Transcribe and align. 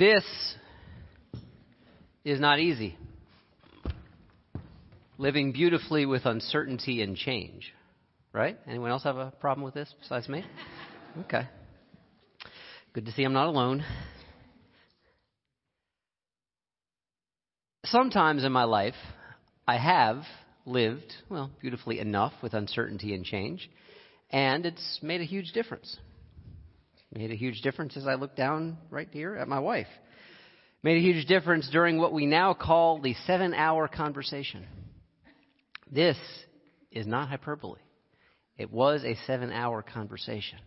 This 0.00 0.24
is 2.24 2.40
not 2.40 2.58
easy. 2.58 2.96
Living 5.18 5.52
beautifully 5.52 6.06
with 6.06 6.24
uncertainty 6.24 7.02
and 7.02 7.14
change. 7.14 7.70
Right? 8.32 8.58
Anyone 8.66 8.92
else 8.92 9.02
have 9.04 9.18
a 9.18 9.30
problem 9.30 9.62
with 9.62 9.74
this 9.74 9.94
besides 10.00 10.26
me? 10.26 10.42
Okay. 11.26 11.46
Good 12.94 13.04
to 13.04 13.12
see 13.12 13.24
I'm 13.24 13.34
not 13.34 13.48
alone. 13.48 13.84
Sometimes 17.84 18.42
in 18.42 18.52
my 18.52 18.64
life, 18.64 18.94
I 19.68 19.76
have 19.76 20.22
lived, 20.64 21.12
well, 21.28 21.50
beautifully 21.60 21.98
enough 21.98 22.32
with 22.42 22.54
uncertainty 22.54 23.12
and 23.12 23.22
change, 23.22 23.68
and 24.30 24.64
it's 24.64 25.00
made 25.02 25.20
a 25.20 25.24
huge 25.24 25.52
difference. 25.52 25.98
Made 27.12 27.32
a 27.32 27.36
huge 27.36 27.60
difference 27.62 27.96
as 27.96 28.06
I 28.06 28.14
look 28.14 28.36
down 28.36 28.78
right 28.88 29.08
here 29.10 29.34
at 29.34 29.48
my 29.48 29.58
wife. 29.58 29.88
Made 30.82 30.96
a 30.96 31.00
huge 31.00 31.26
difference 31.26 31.68
during 31.70 31.98
what 31.98 32.12
we 32.12 32.24
now 32.24 32.54
call 32.54 33.00
the 33.00 33.14
seven 33.26 33.52
hour 33.52 33.88
conversation. 33.88 34.64
This 35.90 36.16
is 36.92 37.06
not 37.06 37.28
hyperbole. 37.28 37.80
It 38.56 38.70
was 38.70 39.02
a 39.04 39.16
seven 39.26 39.50
hour 39.50 39.82
conversation. 39.82 40.58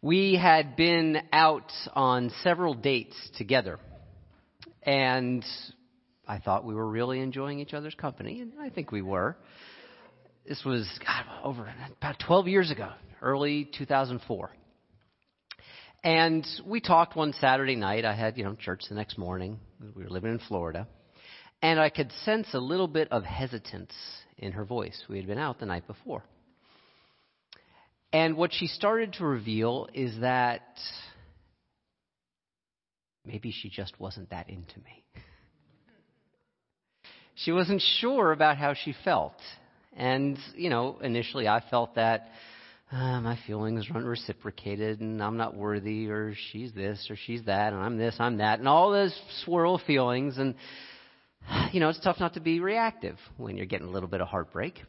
We 0.00 0.36
had 0.36 0.76
been 0.76 1.18
out 1.32 1.72
on 1.94 2.30
several 2.42 2.74
dates 2.74 3.16
together, 3.36 3.80
and 4.82 5.44
I 6.26 6.38
thought 6.38 6.64
we 6.64 6.74
were 6.74 6.88
really 6.88 7.20
enjoying 7.20 7.58
each 7.58 7.74
other's 7.74 7.94
company, 7.94 8.40
and 8.40 8.52
I 8.60 8.70
think 8.70 8.92
we 8.92 9.02
were. 9.02 9.36
This 10.46 10.64
was 10.64 10.88
God, 11.04 11.24
over 11.44 11.72
about 11.98 12.20
12 12.24 12.48
years 12.48 12.70
ago, 12.70 12.90
early 13.20 13.68
2004. 13.76 14.50
And 16.04 16.44
we 16.66 16.80
talked 16.80 17.14
one 17.14 17.32
Saturday 17.34 17.76
night. 17.76 18.04
I 18.04 18.14
had, 18.14 18.36
you 18.36 18.42
know, 18.42 18.54
church 18.54 18.82
the 18.88 18.96
next 18.96 19.18
morning. 19.18 19.60
We 19.94 20.02
were 20.02 20.10
living 20.10 20.32
in 20.32 20.40
Florida. 20.40 20.88
And 21.62 21.78
I 21.78 21.90
could 21.90 22.10
sense 22.24 22.48
a 22.54 22.58
little 22.58 22.88
bit 22.88 23.12
of 23.12 23.22
hesitance 23.22 23.94
in 24.36 24.52
her 24.52 24.64
voice. 24.64 25.00
We 25.08 25.18
had 25.18 25.28
been 25.28 25.38
out 25.38 25.60
the 25.60 25.66
night 25.66 25.86
before. 25.86 26.24
And 28.12 28.36
what 28.36 28.52
she 28.52 28.66
started 28.66 29.12
to 29.14 29.24
reveal 29.24 29.88
is 29.94 30.18
that 30.20 30.62
maybe 33.24 33.52
she 33.52 33.70
just 33.70 33.98
wasn't 34.00 34.30
that 34.30 34.50
into 34.50 34.78
me. 34.80 35.04
she 37.36 37.52
wasn't 37.52 37.80
sure 38.00 38.32
about 38.32 38.56
how 38.56 38.74
she 38.74 38.92
felt. 39.04 39.36
And, 39.96 40.36
you 40.56 40.68
know, 40.68 40.98
initially 41.00 41.46
I 41.46 41.62
felt 41.70 41.94
that 41.94 42.28
uh, 42.92 43.20
my 43.20 43.38
feelings 43.46 43.86
aren't 43.92 44.06
reciprocated 44.06 45.00
and 45.00 45.22
I'm 45.22 45.38
not 45.38 45.56
worthy 45.56 46.08
or 46.08 46.34
she's 46.50 46.72
this 46.72 47.06
or 47.08 47.16
she's 47.16 47.42
that 47.46 47.72
and 47.72 47.82
I'm 47.82 47.96
this, 47.96 48.14
I'm 48.18 48.36
that 48.38 48.58
and 48.58 48.68
all 48.68 48.90
those 48.92 49.18
swirl 49.44 49.78
feelings 49.78 50.36
and 50.38 50.54
you 51.72 51.80
know, 51.80 51.88
it's 51.88 52.00
tough 52.00 52.20
not 52.20 52.34
to 52.34 52.40
be 52.40 52.60
reactive 52.60 53.16
when 53.36 53.56
you're 53.56 53.66
getting 53.66 53.88
a 53.88 53.90
little 53.90 54.08
bit 54.08 54.20
of 54.20 54.28
heartbreak. 54.28 54.82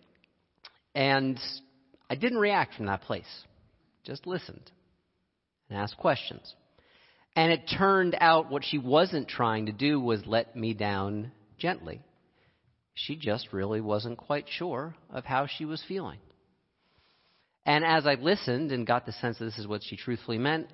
And 0.94 1.40
I 2.10 2.16
didn't 2.16 2.38
react 2.38 2.76
from 2.76 2.88
that 2.88 3.02
place. 3.02 3.26
Just 4.04 4.28
listened 4.28 4.70
and 5.70 5.80
asked 5.80 5.98
questions. 5.98 6.54
And 7.36 7.52
it 7.52 7.72
turned 7.78 8.16
out 8.20 8.52
what 8.52 8.64
she 8.64 8.78
wasn't 8.78 9.28
trying 9.28 9.66
to 9.68 9.72
do 9.72 10.00
was 10.00 10.22
let 10.26 10.56
me 10.56 10.74
down 10.74 11.32
gently. 11.58 12.02
She 12.94 13.16
just 13.16 13.48
really 13.52 13.82
wasn't 13.82 14.18
quite 14.18 14.46
sure 14.48 14.94
of 15.10 15.26
how 15.26 15.48
she 15.48 15.66
was 15.66 15.84
feeling. 15.88 16.20
And 17.66 17.86
as 17.86 18.06
I 18.06 18.16
listened 18.16 18.72
and 18.72 18.86
got 18.86 19.06
the 19.06 19.14
sense 19.14 19.40
that 19.40 19.46
this 19.46 19.58
is 19.58 19.68
what 19.68 19.84
she 19.84 19.96
truthfully 19.96 20.38
meant, 20.38 20.68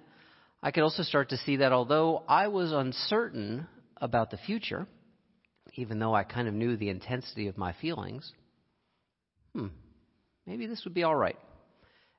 I 0.61 0.71
could 0.71 0.83
also 0.83 1.03
start 1.03 1.29
to 1.29 1.37
see 1.37 1.57
that 1.57 1.71
although 1.71 2.23
I 2.27 2.47
was 2.47 2.71
uncertain 2.71 3.67
about 3.97 4.31
the 4.31 4.37
future, 4.37 4.87
even 5.75 5.99
though 5.99 6.13
I 6.15 6.23
kind 6.23 6.47
of 6.47 6.53
knew 6.53 6.75
the 6.75 6.89
intensity 6.89 7.47
of 7.47 7.57
my 7.57 7.73
feelings, 7.73 8.31
hmm, 9.53 9.67
maybe 10.45 10.65
this 10.65 10.83
would 10.83 10.93
be 10.93 11.03
all 11.03 11.15
right. 11.15 11.37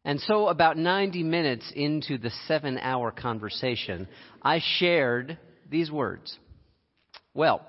And 0.04 0.18
so, 0.20 0.48
about 0.48 0.78
90 0.78 1.22
minutes 1.24 1.70
into 1.74 2.16
the 2.16 2.30
seven 2.46 2.78
hour 2.78 3.10
conversation, 3.10 4.08
I 4.40 4.62
shared 4.78 5.36
these 5.68 5.90
words 5.90 6.38
Well, 7.34 7.60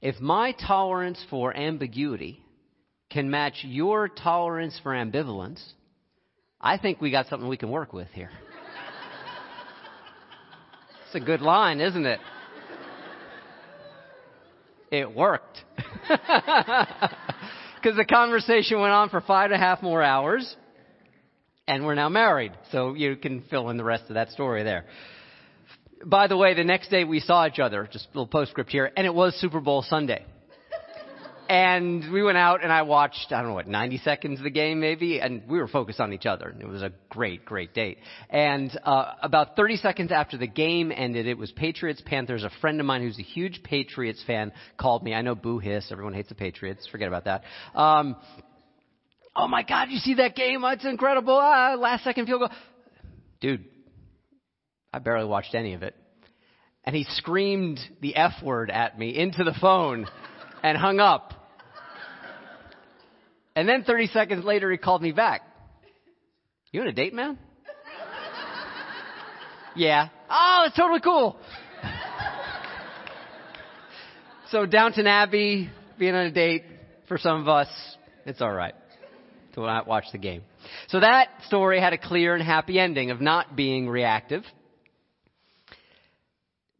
if 0.00 0.20
my 0.20 0.52
tolerance 0.52 1.24
for 1.30 1.56
ambiguity 1.56 2.44
can 3.10 3.30
match 3.30 3.64
your 3.64 4.08
tolerance 4.08 4.78
for 4.82 4.92
ambivalence, 4.92 5.60
I 6.62 6.78
think 6.78 7.00
we 7.00 7.10
got 7.10 7.26
something 7.26 7.48
we 7.48 7.56
can 7.56 7.70
work 7.70 7.92
with 7.92 8.08
here. 8.12 8.30
It's 11.06 11.14
a 11.14 11.20
good 11.20 11.42
line, 11.42 11.80
isn't 11.80 12.06
it? 12.06 12.20
It 14.90 15.14
worked. 15.14 15.58
Because 17.82 17.96
the 17.96 18.04
conversation 18.04 18.80
went 18.80 18.92
on 18.92 19.08
for 19.08 19.20
five 19.20 19.50
and 19.50 19.54
a 19.54 19.58
half 19.58 19.82
more 19.82 20.04
hours, 20.04 20.56
and 21.66 21.84
we're 21.84 21.96
now 21.96 22.08
married. 22.08 22.52
So 22.70 22.94
you 22.94 23.16
can 23.16 23.42
fill 23.50 23.70
in 23.70 23.76
the 23.76 23.82
rest 23.82 24.04
of 24.08 24.14
that 24.14 24.30
story 24.30 24.62
there. 24.62 24.84
By 26.04 26.28
the 26.28 26.36
way, 26.36 26.54
the 26.54 26.62
next 26.62 26.90
day 26.90 27.02
we 27.02 27.18
saw 27.18 27.44
each 27.46 27.58
other, 27.58 27.88
just 27.90 28.04
a 28.04 28.08
little 28.10 28.28
postscript 28.28 28.70
here, 28.70 28.92
and 28.96 29.04
it 29.04 29.12
was 29.12 29.34
Super 29.40 29.60
Bowl 29.60 29.82
Sunday. 29.82 30.24
And 31.52 32.10
we 32.10 32.22
went 32.22 32.38
out 32.38 32.62
and 32.62 32.72
I 32.72 32.80
watched, 32.80 33.26
I 33.30 33.40
don't 33.40 33.48
know 33.48 33.54
what, 33.54 33.68
90 33.68 33.98
seconds 33.98 34.38
of 34.38 34.44
the 34.44 34.50
game 34.50 34.80
maybe, 34.80 35.20
and 35.20 35.42
we 35.46 35.58
were 35.58 35.68
focused 35.68 36.00
on 36.00 36.14
each 36.14 36.24
other. 36.24 36.56
It 36.58 36.66
was 36.66 36.80
a 36.80 36.92
great, 37.10 37.44
great 37.44 37.74
date. 37.74 37.98
And 38.30 38.70
uh, 38.84 39.12
about 39.20 39.54
30 39.54 39.76
seconds 39.76 40.12
after 40.12 40.38
the 40.38 40.46
game 40.46 40.90
ended, 40.90 41.26
it 41.26 41.36
was 41.36 41.52
Patriots 41.52 42.02
Panthers. 42.06 42.42
A 42.42 42.50
friend 42.62 42.80
of 42.80 42.86
mine 42.86 43.02
who's 43.02 43.18
a 43.18 43.22
huge 43.22 43.62
Patriots 43.62 44.24
fan 44.26 44.52
called 44.78 45.02
me. 45.02 45.12
I 45.12 45.20
know 45.20 45.34
boo 45.34 45.58
hiss, 45.58 45.92
everyone 45.92 46.14
hates 46.14 46.30
the 46.30 46.34
Patriots. 46.34 46.88
Forget 46.90 47.08
about 47.08 47.26
that. 47.26 47.42
Um, 47.74 48.16
oh 49.36 49.46
my 49.46 49.62
God, 49.62 49.90
you 49.90 49.98
see 49.98 50.14
that 50.14 50.34
game? 50.34 50.62
It's 50.64 50.86
incredible. 50.86 51.38
Ah, 51.38 51.74
last 51.78 52.02
second 52.02 52.24
field 52.24 52.40
goal. 52.40 52.50
Dude, 53.42 53.66
I 54.90 55.00
barely 55.00 55.26
watched 55.26 55.54
any 55.54 55.74
of 55.74 55.82
it. 55.82 55.94
And 56.84 56.96
he 56.96 57.04
screamed 57.04 57.78
the 58.00 58.16
F 58.16 58.42
word 58.42 58.70
at 58.70 58.98
me 58.98 59.14
into 59.14 59.44
the 59.44 59.54
phone 59.60 60.06
and 60.62 60.78
hung 60.78 60.98
up. 60.98 61.34
And 63.54 63.68
then 63.68 63.84
30 63.84 64.06
seconds 64.08 64.44
later, 64.44 64.70
he 64.70 64.78
called 64.78 65.02
me 65.02 65.12
back. 65.12 65.42
You 66.70 66.80
on 66.80 66.86
a 66.86 66.92
date, 66.92 67.12
man? 67.12 67.38
yeah. 69.76 70.08
Oh, 70.30 70.64
it's 70.66 70.76
totally 70.76 71.00
cool. 71.00 71.36
so 74.50 74.64
Downton 74.64 75.06
Abbey, 75.06 75.70
being 75.98 76.14
on 76.14 76.26
a 76.26 76.30
date, 76.30 76.64
for 77.08 77.18
some 77.18 77.42
of 77.42 77.48
us, 77.48 77.68
it's 78.24 78.40
alright 78.40 78.74
to 79.54 79.60
not 79.60 79.86
watch 79.86 80.04
the 80.12 80.18
game. 80.18 80.42
So 80.88 81.00
that 81.00 81.28
story 81.46 81.78
had 81.78 81.92
a 81.92 81.98
clear 81.98 82.34
and 82.34 82.42
happy 82.42 82.78
ending 82.78 83.10
of 83.10 83.20
not 83.20 83.54
being 83.54 83.86
reactive. 83.86 84.44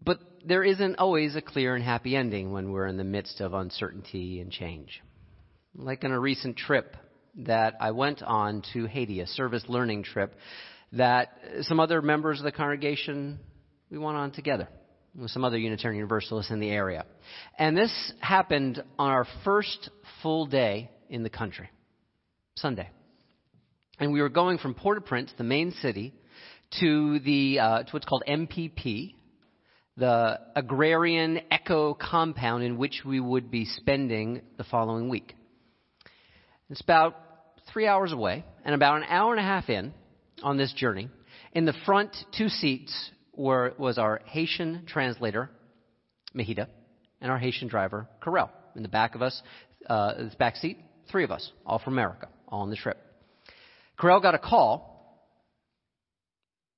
But 0.03 0.21
there 0.47 0.65
isn't 0.65 0.97
always 0.97 1.37
a 1.37 1.43
clear 1.43 1.75
and 1.75 1.85
happy 1.85 2.17
ending 2.17 2.51
when 2.51 2.73
we're 2.73 2.87
in 2.87 2.97
the 2.97 3.05
midst 3.05 3.43
of 3.43 3.53
uncertainty 3.53 4.41
and 4.41 4.51
change 4.51 5.03
like 5.75 6.05
on 6.05 6.13
a 6.13 6.21
recent 6.21 6.57
trip 6.57 6.97
that 7.37 7.75
I 7.81 7.93
went 7.93 8.23
on 8.23 8.63
to 8.73 8.87
Haiti, 8.87 9.21
a 9.21 9.27
service 9.27 9.65
learning 9.69 10.05
trip 10.05 10.35
that 10.93 11.31
some 11.63 11.81
other 11.81 12.03
members 12.03 12.39
of 12.39 12.45
the 12.45 12.53
congregation 12.53 13.39
we 13.91 13.99
went 13.99 14.17
on 14.17 14.33
together 14.33 14.69
with 15.15 15.31
some 15.31 15.45
other 15.45 15.59
Unitarian 15.59 15.99
Universalists 15.99 16.51
in 16.51 16.61
the 16.61 16.71
area. 16.71 17.05
And 17.59 17.77
this 17.77 18.13
happened 18.21 18.83
on 18.99 19.11
our 19.11 19.27
first 19.45 19.91
full 20.23 20.47
day 20.47 20.91
in 21.09 21.23
the 21.23 21.31
country, 21.31 21.71
Sunday. 22.57 22.89
And 23.99 24.13
we 24.13 24.21
were 24.21 24.31
going 24.31 24.59
from 24.59 24.75
Port-au-Prince, 24.75 25.33
the 25.37 25.45
main 25.45 25.73
city, 25.73 26.15
to 26.81 27.19
the 27.21 27.59
uh, 27.61 27.83
to 27.83 27.91
what's 27.91 28.07
called 28.07 28.25
MPP, 28.27 29.15
the 29.99 30.41
agrarian 30.57 31.41
eco 31.51 31.93
compound 31.93 32.65
in 32.65 32.79
which 32.79 33.03
we 33.05 33.21
would 33.21 33.51
be 33.51 33.67
spending 33.67 34.41
the 34.57 34.65
following 34.65 35.11
week. 35.11 35.35
It's 36.73 36.81
about 36.81 37.17
three 37.71 37.87
hours 37.87 38.13
away, 38.13 38.47
and 38.65 38.75
about 38.75 38.97
an 38.97 39.05
hour 39.07 39.33
and 39.33 39.39
a 39.39 39.43
half 39.43 39.69
in 39.69 39.93
on 40.43 40.57
this 40.57 40.73
journey. 40.73 41.11
In 41.53 41.67
the 41.67 41.75
front 41.85 42.17
two 42.39 42.49
seats 42.49 43.11
were, 43.37 43.75
was 43.77 43.99
our 43.99 44.23
Haitian 44.25 44.85
translator, 44.87 45.51
Mahida, 46.35 46.69
and 47.21 47.31
our 47.31 47.37
Haitian 47.37 47.69
driver, 47.69 48.09
Karel. 48.25 48.51
In 48.75 48.83
the 48.83 48.89
back 48.89 49.15
of 49.15 49.21
us, 49.21 49.43
uh, 49.87 50.15
this 50.15 50.35
back 50.37 50.57
seat, 50.57 50.79
three 51.11 51.25
of 51.25 51.31
us, 51.31 51.53
all 51.67 51.79
from 51.79 51.93
America, 51.93 52.29
all 52.49 52.63
on 52.63 52.71
the 52.71 52.77
trip. 52.77 52.97
Karel 54.01 54.21
got 54.21 54.35
a 54.35 54.39
call. 54.39 55.29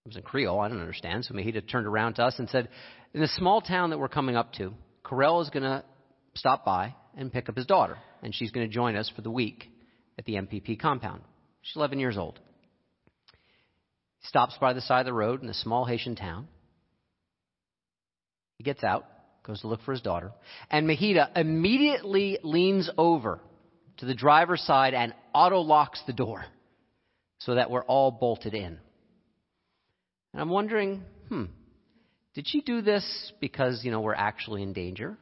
It 0.05 0.08
was 0.08 0.17
in 0.17 0.23
Creole, 0.23 0.58
I 0.58 0.67
don't 0.67 0.81
understand. 0.81 1.25
So 1.25 1.35
Mahida 1.35 1.70
turned 1.70 1.87
around 1.87 2.14
to 2.14 2.25
us 2.25 2.35
and 2.41 2.49
said, 2.49 2.69
In 3.12 3.20
the 3.20 3.29
small 3.29 3.61
town 3.61 3.91
that 3.91 4.00
we're 4.00 4.08
coming 4.08 4.35
up 4.35 4.55
to, 4.55 4.75
Karel 5.08 5.41
is 5.41 5.50
going 5.50 5.62
to 5.62 5.85
stop 6.35 6.64
by 6.64 6.96
and 7.17 7.32
pick 7.32 7.49
up 7.49 7.55
his 7.55 7.67
daughter, 7.67 7.96
and 8.25 8.35
she's 8.35 8.50
going 8.50 8.67
to 8.67 8.75
join 8.75 8.96
us 8.96 9.08
for 9.14 9.23
the 9.23 9.31
week 9.31 9.70
at 10.19 10.25
the 10.25 10.34
MPP 10.34 10.78
compound. 10.81 11.22
She's 11.62 11.76
11 11.76 11.99
years 11.99 12.16
old. 12.16 12.38
Stops 14.22 14.56
by 14.61 14.72
the 14.72 14.81
side 14.81 15.00
of 15.00 15.06
the 15.06 15.12
road 15.12 15.43
in 15.43 15.49
a 15.49 15.55
small 15.55 15.84
Haitian 15.84 16.16
town. 16.16 16.49
He 18.58 18.64
gets 18.64 18.84
out, 18.84 19.06
goes 19.43 19.61
to 19.61 19.69
look 19.69 19.82
for 19.82 19.93
his 19.93 20.00
daughter, 20.00 20.32
and 20.70 20.88
Mahida 20.88 21.28
immediately 21.37 22.38
leans 22.43 22.88
over 22.96 23.40
to 23.99 24.06
the 24.06 24.14
driver's 24.14 24.62
side 24.62 24.94
and 24.94 25.14
auto 25.34 25.61
locks 25.61 26.02
the 26.06 26.12
door 26.12 26.44
so 27.38 27.55
that 27.55 27.70
we're 27.70 27.84
all 27.84 28.10
bolted 28.10 28.55
in. 28.55 28.78
And 30.32 30.43
I'm 30.43 30.49
wondering, 30.49 31.02
hmm, 31.28 31.44
did 32.34 32.49
she 32.49 32.60
do 32.60 32.81
this 32.82 33.32
because, 33.40 33.84
you 33.84 33.90
know, 33.90 34.00
we're 34.00 34.14
actually 34.14 34.62
in 34.62 34.72
danger? 34.72 35.17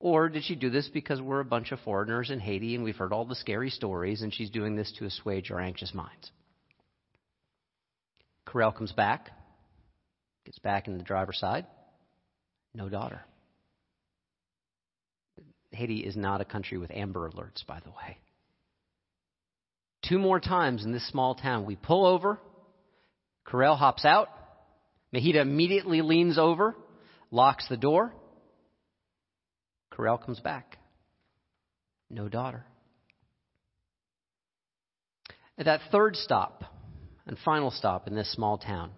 Or 0.00 0.30
did 0.30 0.44
she 0.44 0.54
do 0.56 0.70
this 0.70 0.88
because 0.88 1.20
we're 1.20 1.40
a 1.40 1.44
bunch 1.44 1.72
of 1.72 1.80
foreigners 1.80 2.30
in 2.30 2.40
Haiti 2.40 2.74
and 2.74 2.82
we've 2.82 2.96
heard 2.96 3.12
all 3.12 3.26
the 3.26 3.34
scary 3.34 3.68
stories 3.68 4.22
and 4.22 4.32
she's 4.32 4.48
doing 4.48 4.74
this 4.74 4.90
to 4.98 5.04
assuage 5.04 5.50
our 5.50 5.60
anxious 5.60 5.92
minds? 5.92 6.32
Corel 8.48 8.74
comes 8.74 8.92
back, 8.92 9.30
gets 10.46 10.58
back 10.58 10.88
in 10.88 10.96
the 10.96 11.04
driver's 11.04 11.38
side. 11.38 11.66
No 12.74 12.88
daughter. 12.88 13.20
Haiti 15.72 15.98
is 15.98 16.16
not 16.16 16.40
a 16.40 16.46
country 16.46 16.78
with 16.78 16.90
amber 16.90 17.30
alerts, 17.30 17.64
by 17.66 17.78
the 17.80 17.90
way. 17.90 18.16
Two 20.08 20.18
more 20.18 20.40
times 20.40 20.84
in 20.84 20.92
this 20.92 21.06
small 21.08 21.34
town, 21.34 21.66
we 21.66 21.76
pull 21.76 22.06
over. 22.06 22.40
Corel 23.46 23.76
hops 23.76 24.06
out. 24.06 24.28
Mahita 25.14 25.36
immediately 25.36 26.00
leans 26.00 26.38
over, 26.38 26.74
locks 27.30 27.68
the 27.68 27.76
door. 27.76 28.14
Corel 29.92 30.24
comes 30.24 30.40
back. 30.40 30.78
No 32.08 32.28
daughter. 32.28 32.64
At 35.58 35.66
that 35.66 35.80
third 35.92 36.16
stop 36.16 36.64
and 37.26 37.36
final 37.44 37.70
stop 37.70 38.06
in 38.06 38.14
this 38.14 38.32
small 38.32 38.58
town, 38.58 38.92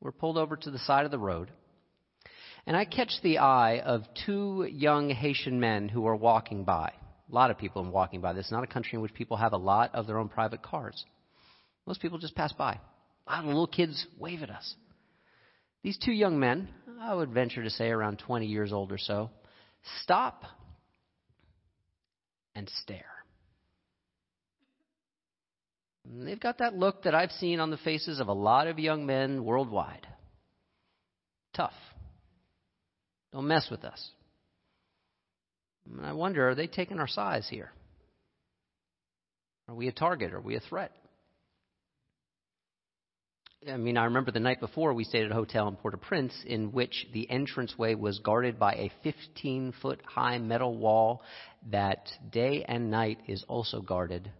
we're 0.00 0.12
pulled 0.12 0.38
over 0.38 0.56
to 0.56 0.70
the 0.70 0.78
side 0.78 1.04
of 1.04 1.10
the 1.10 1.18
road. 1.18 1.50
And 2.66 2.76
I 2.76 2.84
catch 2.84 3.12
the 3.22 3.38
eye 3.38 3.80
of 3.80 4.02
two 4.26 4.68
young 4.70 5.10
Haitian 5.10 5.58
men 5.58 5.88
who 5.88 6.06
are 6.06 6.14
walking 6.14 6.64
by. 6.64 6.92
A 7.30 7.34
lot 7.34 7.50
of 7.50 7.58
people 7.58 7.84
are 7.84 7.90
walking 7.90 8.20
by. 8.20 8.32
This 8.32 8.46
is 8.46 8.52
not 8.52 8.64
a 8.64 8.68
country 8.68 8.96
in 8.96 9.02
which 9.02 9.14
people 9.14 9.36
have 9.36 9.52
a 9.52 9.58
lot 9.58 9.94
of 9.94 10.06
their 10.06 10.18
own 10.18 10.28
private 10.28 10.62
cars. 10.62 11.04
Most 11.86 12.00
people 12.00 12.18
just 12.18 12.34
pass 12.34 12.52
by. 12.52 12.78
A 13.26 13.30
lot 13.30 13.40
of 13.40 13.46
little 13.46 13.66
kids 13.66 14.06
wave 14.18 14.42
at 14.42 14.50
us. 14.50 14.74
These 15.82 15.98
two 15.98 16.12
young 16.12 16.38
men, 16.38 16.68
I 17.00 17.14
would 17.14 17.30
venture 17.30 17.62
to 17.62 17.70
say 17.70 17.88
around 17.88 18.18
20 18.18 18.46
years 18.46 18.72
old 18.72 18.92
or 18.92 18.98
so, 18.98 19.30
stop 20.02 20.44
and 22.54 22.70
stare. 22.82 23.04
They've 26.10 26.40
got 26.40 26.58
that 26.58 26.74
look 26.74 27.02
that 27.02 27.14
I've 27.14 27.32
seen 27.32 27.60
on 27.60 27.70
the 27.70 27.76
faces 27.76 28.20
of 28.20 28.28
a 28.28 28.32
lot 28.32 28.66
of 28.66 28.78
young 28.78 29.06
men 29.06 29.44
worldwide. 29.44 30.06
Tough. 31.54 31.74
Don't 33.32 33.46
mess 33.46 33.68
with 33.70 33.84
us. 33.84 34.10
And 35.90 36.04
I 36.04 36.12
wonder, 36.12 36.48
are 36.48 36.54
they 36.54 36.66
taking 36.66 36.98
our 36.98 37.08
size 37.08 37.46
here? 37.48 37.70
Are 39.68 39.74
we 39.74 39.88
a 39.88 39.92
target? 39.92 40.32
Are 40.32 40.40
we 40.40 40.56
a 40.56 40.60
threat? 40.60 40.92
I 43.66 43.76
mean, 43.76 43.96
I 43.96 44.04
remember 44.04 44.30
the 44.30 44.38
night 44.38 44.60
before 44.60 44.94
we 44.94 45.02
stayed 45.02 45.24
at 45.24 45.32
a 45.32 45.34
hotel 45.34 45.66
in 45.66 45.74
Port 45.74 45.94
au 45.94 45.96
Prince 45.96 46.32
in 46.46 46.70
which 46.70 47.08
the 47.12 47.26
entranceway 47.28 47.96
was 47.96 48.20
guarded 48.20 48.58
by 48.58 48.74
a 48.74 48.92
15 49.02 49.72
foot 49.82 50.00
high 50.06 50.38
metal 50.38 50.76
wall 50.76 51.22
that 51.70 52.08
day 52.30 52.64
and 52.68 52.90
night 52.90 53.18
is 53.26 53.44
also 53.48 53.80
guarded 53.80 54.30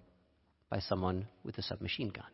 by 0.71 0.79
someone 0.79 1.27
with 1.43 1.59
a 1.59 1.63
submachine 1.63 2.11
gun. 2.11 2.25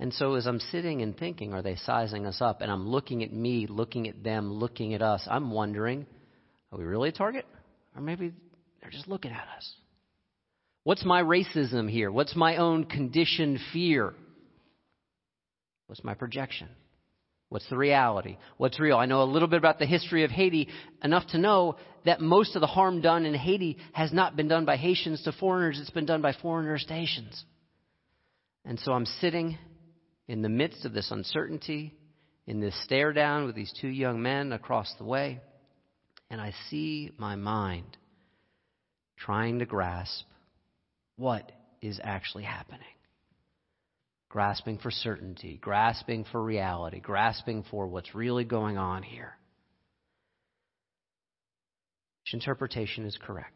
And 0.00 0.12
so 0.12 0.34
as 0.34 0.46
I'm 0.46 0.58
sitting 0.58 1.00
and 1.02 1.16
thinking, 1.16 1.54
are 1.54 1.62
they 1.62 1.76
sizing 1.76 2.26
us 2.26 2.40
up? 2.40 2.60
And 2.60 2.70
I'm 2.70 2.88
looking 2.88 3.22
at 3.22 3.32
me, 3.32 3.66
looking 3.68 4.08
at 4.08 4.24
them, 4.24 4.52
looking 4.52 4.94
at 4.94 5.02
us, 5.02 5.26
I'm 5.30 5.52
wondering, 5.52 6.06
are 6.72 6.78
we 6.78 6.84
really 6.84 7.10
a 7.10 7.12
target? 7.12 7.46
Or 7.94 8.02
maybe 8.02 8.32
they're 8.80 8.90
just 8.90 9.08
looking 9.08 9.30
at 9.30 9.46
us. 9.56 9.72
What's 10.82 11.04
my 11.04 11.22
racism 11.22 11.88
here? 11.88 12.10
What's 12.10 12.34
my 12.34 12.56
own 12.56 12.84
conditioned 12.84 13.60
fear? 13.72 14.14
What's 15.88 16.04
my 16.04 16.14
projection? 16.14 16.68
What's 17.48 17.68
the 17.70 17.78
reality? 17.78 18.36
What's 18.58 18.78
real? 18.78 18.98
I 18.98 19.06
know 19.06 19.22
a 19.22 19.24
little 19.24 19.48
bit 19.48 19.56
about 19.56 19.78
the 19.78 19.86
history 19.86 20.22
of 20.24 20.30
Haiti, 20.30 20.68
enough 21.02 21.26
to 21.28 21.38
know 21.38 21.76
that 22.04 22.20
most 22.20 22.54
of 22.54 22.60
the 22.60 22.66
harm 22.66 23.00
done 23.00 23.24
in 23.24 23.34
Haiti 23.34 23.78
has 23.92 24.12
not 24.12 24.36
been 24.36 24.48
done 24.48 24.66
by 24.66 24.76
Haitians 24.76 25.22
to 25.22 25.32
foreigners, 25.32 25.80
it's 25.80 25.90
been 25.90 26.06
done 26.06 26.20
by 26.20 26.34
foreigners 26.34 26.84
to 26.86 26.94
Haitians. 26.94 27.42
And 28.66 28.78
so 28.78 28.92
I'm 28.92 29.06
sitting 29.06 29.56
in 30.28 30.42
the 30.42 30.50
midst 30.50 30.84
of 30.84 30.92
this 30.92 31.10
uncertainty, 31.10 31.94
in 32.46 32.60
this 32.60 32.78
stare 32.84 33.14
down 33.14 33.46
with 33.46 33.54
these 33.54 33.72
two 33.80 33.88
young 33.88 34.20
men 34.20 34.52
across 34.52 34.92
the 34.98 35.04
way, 35.04 35.40
and 36.30 36.38
I 36.38 36.52
see 36.68 37.12
my 37.16 37.36
mind 37.36 37.96
trying 39.16 39.60
to 39.60 39.66
grasp 39.66 40.24
what 41.16 41.50
is 41.80 41.98
actually 42.02 42.44
happening 42.44 42.84
grasping 44.28 44.78
for 44.78 44.90
certainty, 44.90 45.58
grasping 45.60 46.24
for 46.30 46.42
reality, 46.42 47.00
grasping 47.00 47.64
for 47.70 47.86
what's 47.86 48.14
really 48.14 48.44
going 48.44 48.76
on 48.76 49.02
here. 49.02 49.32
Which 52.22 52.34
interpretation 52.34 53.06
is 53.06 53.16
correct? 53.20 53.54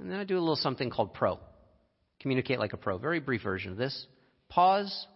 And 0.00 0.10
then 0.10 0.18
I 0.18 0.24
do 0.24 0.36
a 0.36 0.40
little 0.40 0.56
something 0.56 0.90
called 0.90 1.14
pro. 1.14 1.38
Communicate 2.20 2.58
like 2.58 2.72
a 2.72 2.76
pro. 2.76 2.98
Very 2.98 3.20
brief 3.20 3.42
version 3.42 3.70
of 3.70 3.78
this. 3.78 4.06
Pause. 4.48 5.06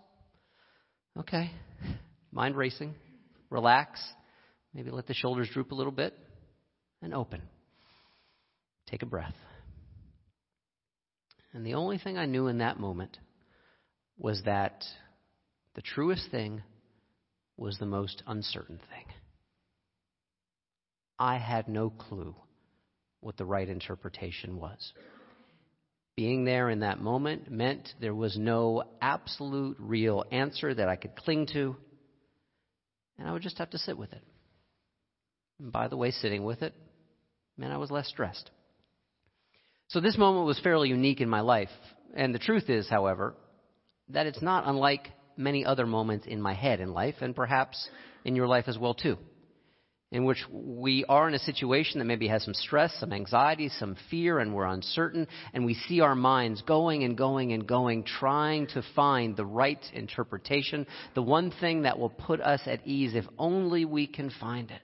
Okay. 1.18 1.50
Mind 2.30 2.56
racing. 2.56 2.94
Relax. 3.50 4.00
Maybe 4.72 4.90
let 4.90 5.06
the 5.06 5.14
shoulders 5.14 5.48
droop 5.52 5.72
a 5.72 5.74
little 5.74 5.92
bit. 5.92 6.14
And 7.02 7.12
open. 7.12 7.42
Take 8.86 9.02
a 9.02 9.06
breath. 9.06 9.34
And 11.58 11.66
the 11.66 11.74
only 11.74 11.98
thing 11.98 12.16
I 12.16 12.26
knew 12.26 12.46
in 12.46 12.58
that 12.58 12.78
moment 12.78 13.18
was 14.16 14.40
that 14.44 14.84
the 15.74 15.82
truest 15.82 16.30
thing 16.30 16.62
was 17.56 17.76
the 17.78 17.84
most 17.84 18.22
uncertain 18.28 18.78
thing. 18.78 19.04
I 21.18 21.36
had 21.36 21.66
no 21.66 21.90
clue 21.90 22.36
what 23.18 23.36
the 23.36 23.44
right 23.44 23.68
interpretation 23.68 24.60
was. 24.60 24.92
Being 26.14 26.44
there 26.44 26.70
in 26.70 26.78
that 26.78 27.00
moment 27.00 27.50
meant 27.50 27.92
there 28.00 28.14
was 28.14 28.38
no 28.38 28.84
absolute 29.00 29.78
real 29.80 30.24
answer 30.30 30.72
that 30.72 30.88
I 30.88 30.94
could 30.94 31.16
cling 31.16 31.48
to, 31.54 31.76
and 33.18 33.26
I 33.28 33.32
would 33.32 33.42
just 33.42 33.58
have 33.58 33.70
to 33.70 33.78
sit 33.78 33.98
with 33.98 34.12
it. 34.12 34.22
And 35.58 35.72
by 35.72 35.88
the 35.88 35.96
way, 35.96 36.12
sitting 36.12 36.44
with 36.44 36.62
it 36.62 36.72
meant 37.56 37.72
I 37.72 37.78
was 37.78 37.90
less 37.90 38.06
stressed. 38.06 38.48
So 39.88 40.00
this 40.00 40.18
moment 40.18 40.46
was 40.46 40.60
fairly 40.60 40.90
unique 40.90 41.20
in 41.20 41.28
my 41.28 41.40
life. 41.40 41.70
And 42.14 42.34
the 42.34 42.38
truth 42.38 42.68
is, 42.68 42.88
however, 42.88 43.34
that 44.10 44.26
it's 44.26 44.42
not 44.42 44.66
unlike 44.66 45.08
many 45.36 45.64
other 45.64 45.86
moments 45.86 46.26
in 46.26 46.42
my 46.42 46.52
head 46.54 46.80
in 46.80 46.92
life, 46.92 47.16
and 47.20 47.34
perhaps 47.34 47.88
in 48.24 48.36
your 48.36 48.46
life 48.46 48.64
as 48.66 48.76
well 48.76 48.92
too, 48.92 49.16
in 50.10 50.24
which 50.24 50.44
we 50.50 51.04
are 51.08 51.28
in 51.28 51.34
a 51.34 51.38
situation 51.38 52.00
that 52.00 52.06
maybe 52.06 52.28
has 52.28 52.44
some 52.44 52.54
stress, 52.54 52.92
some 52.98 53.12
anxiety, 53.12 53.68
some 53.68 53.96
fear, 54.10 54.40
and 54.40 54.54
we're 54.54 54.66
uncertain, 54.66 55.28
and 55.54 55.64
we 55.64 55.74
see 55.74 56.00
our 56.00 56.16
minds 56.16 56.60
going 56.62 57.04
and 57.04 57.16
going 57.16 57.52
and 57.52 57.66
going, 57.66 58.02
trying 58.04 58.66
to 58.68 58.82
find 58.96 59.36
the 59.36 59.46
right 59.46 59.82
interpretation, 59.94 60.86
the 61.14 61.22
one 61.22 61.52
thing 61.60 61.82
that 61.82 61.98
will 61.98 62.10
put 62.10 62.40
us 62.40 62.60
at 62.66 62.86
ease 62.86 63.14
if 63.14 63.24
only 63.38 63.84
we 63.84 64.06
can 64.06 64.30
find 64.40 64.70
it. 64.70 64.82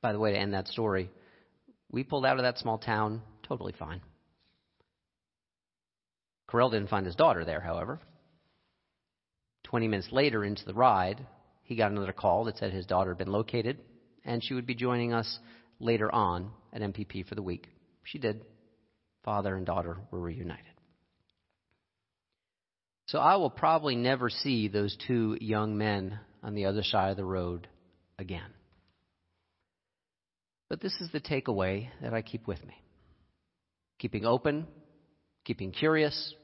By 0.00 0.12
the 0.12 0.18
way, 0.18 0.32
to 0.32 0.38
end 0.38 0.54
that 0.54 0.68
story, 0.68 1.10
we 1.90 2.04
pulled 2.04 2.26
out 2.26 2.36
of 2.36 2.42
that 2.42 2.58
small 2.58 2.78
town 2.78 3.22
totally 3.46 3.74
fine. 3.78 4.00
Corel 6.48 6.70
didn't 6.70 6.88
find 6.88 7.04
his 7.04 7.16
daughter 7.16 7.44
there, 7.44 7.60
however. 7.60 8.00
20 9.64 9.88
minutes 9.88 10.08
later 10.10 10.44
into 10.44 10.64
the 10.64 10.74
ride, 10.74 11.26
he 11.62 11.76
got 11.76 11.90
another 11.90 12.12
call 12.12 12.44
that 12.44 12.56
said 12.56 12.72
his 12.72 12.86
daughter 12.86 13.10
had 13.10 13.18
been 13.18 13.32
located 13.32 13.78
and 14.24 14.42
she 14.42 14.54
would 14.54 14.66
be 14.66 14.74
joining 14.74 15.12
us 15.12 15.38
later 15.80 16.12
on 16.14 16.50
at 16.72 16.80
MPP 16.80 17.26
for 17.26 17.34
the 17.34 17.42
week. 17.42 17.68
She 18.04 18.18
did. 18.18 18.44
Father 19.24 19.56
and 19.56 19.66
daughter 19.66 19.98
were 20.10 20.20
reunited. 20.20 20.64
So 23.06 23.18
I 23.18 23.36
will 23.36 23.50
probably 23.50 23.96
never 23.96 24.30
see 24.30 24.68
those 24.68 24.96
two 25.06 25.36
young 25.40 25.76
men 25.76 26.18
on 26.42 26.54
the 26.54 26.66
other 26.66 26.82
side 26.82 27.10
of 27.10 27.16
the 27.16 27.24
road 27.24 27.68
again. 28.18 28.54
But 30.68 30.80
this 30.80 30.94
is 31.00 31.10
the 31.12 31.20
takeaway 31.20 31.88
that 32.02 32.14
I 32.14 32.22
keep 32.22 32.46
with 32.46 32.64
me 32.66 32.74
keeping 33.98 34.24
open, 34.24 34.64
keeping 35.44 35.72
curious, 35.72 36.34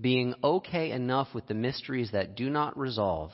being 0.00 0.34
okay 0.42 0.90
enough 0.90 1.28
with 1.34 1.46
the 1.46 1.52
mysteries 1.52 2.12
that 2.12 2.34
do 2.34 2.48
not 2.48 2.78
resolve, 2.78 3.30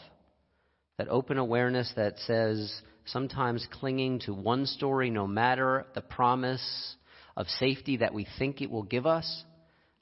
that 0.99 1.07
open 1.07 1.39
awareness 1.39 1.93
that 1.95 2.19
says 2.27 2.83
sometimes 3.05 3.65
clinging 3.71 4.19
to 4.19 4.35
one 4.35 4.67
story 4.67 5.09
no 5.09 5.25
matter 5.25 5.87
the 5.95 6.01
promise 6.01 6.97
of 7.37 7.47
safety 7.61 7.99
that 7.99 8.13
we 8.13 8.27
think 8.41 8.61
it 8.61 8.73
will 8.73 8.83
give 8.83 9.07
us, 9.07 9.45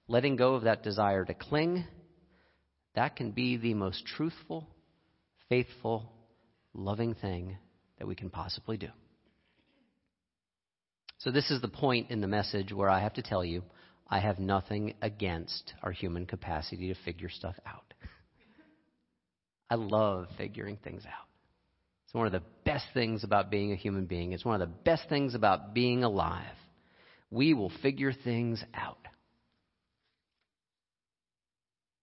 letting 0.08 0.36
go 0.36 0.54
of 0.54 0.62
that 0.62 0.82
desire 0.82 1.26
to 1.26 1.34
cling 1.34 1.84
that 2.94 3.16
can 3.16 3.32
be 3.32 3.56
the 3.56 3.74
most 3.74 4.06
truthful, 4.06 4.68
faithful, 5.48 6.12
loving 6.72 7.14
thing 7.14 7.56
that 7.98 8.06
we 8.06 8.14
can 8.14 8.30
possibly 8.30 8.76
do. 8.76 8.88
So, 11.24 11.30
this 11.30 11.50
is 11.50 11.62
the 11.62 11.68
point 11.68 12.10
in 12.10 12.20
the 12.20 12.26
message 12.26 12.70
where 12.70 12.90
I 12.90 13.00
have 13.00 13.14
to 13.14 13.22
tell 13.22 13.42
you 13.42 13.62
I 14.06 14.20
have 14.20 14.38
nothing 14.38 14.92
against 15.00 15.72
our 15.82 15.90
human 15.90 16.26
capacity 16.26 16.88
to 16.88 17.00
figure 17.02 17.30
stuff 17.30 17.54
out. 17.66 17.94
I 19.70 19.76
love 19.76 20.26
figuring 20.36 20.76
things 20.84 21.02
out. 21.06 21.26
It's 22.04 22.12
one 22.12 22.26
of 22.26 22.32
the 22.32 22.42
best 22.66 22.84
things 22.92 23.24
about 23.24 23.50
being 23.50 23.72
a 23.72 23.74
human 23.74 24.04
being. 24.04 24.32
It's 24.32 24.44
one 24.44 24.60
of 24.60 24.68
the 24.68 24.74
best 24.84 25.08
things 25.08 25.34
about 25.34 25.72
being 25.72 26.04
alive. 26.04 26.44
We 27.30 27.54
will 27.54 27.72
figure 27.80 28.12
things 28.12 28.62
out. 28.74 28.98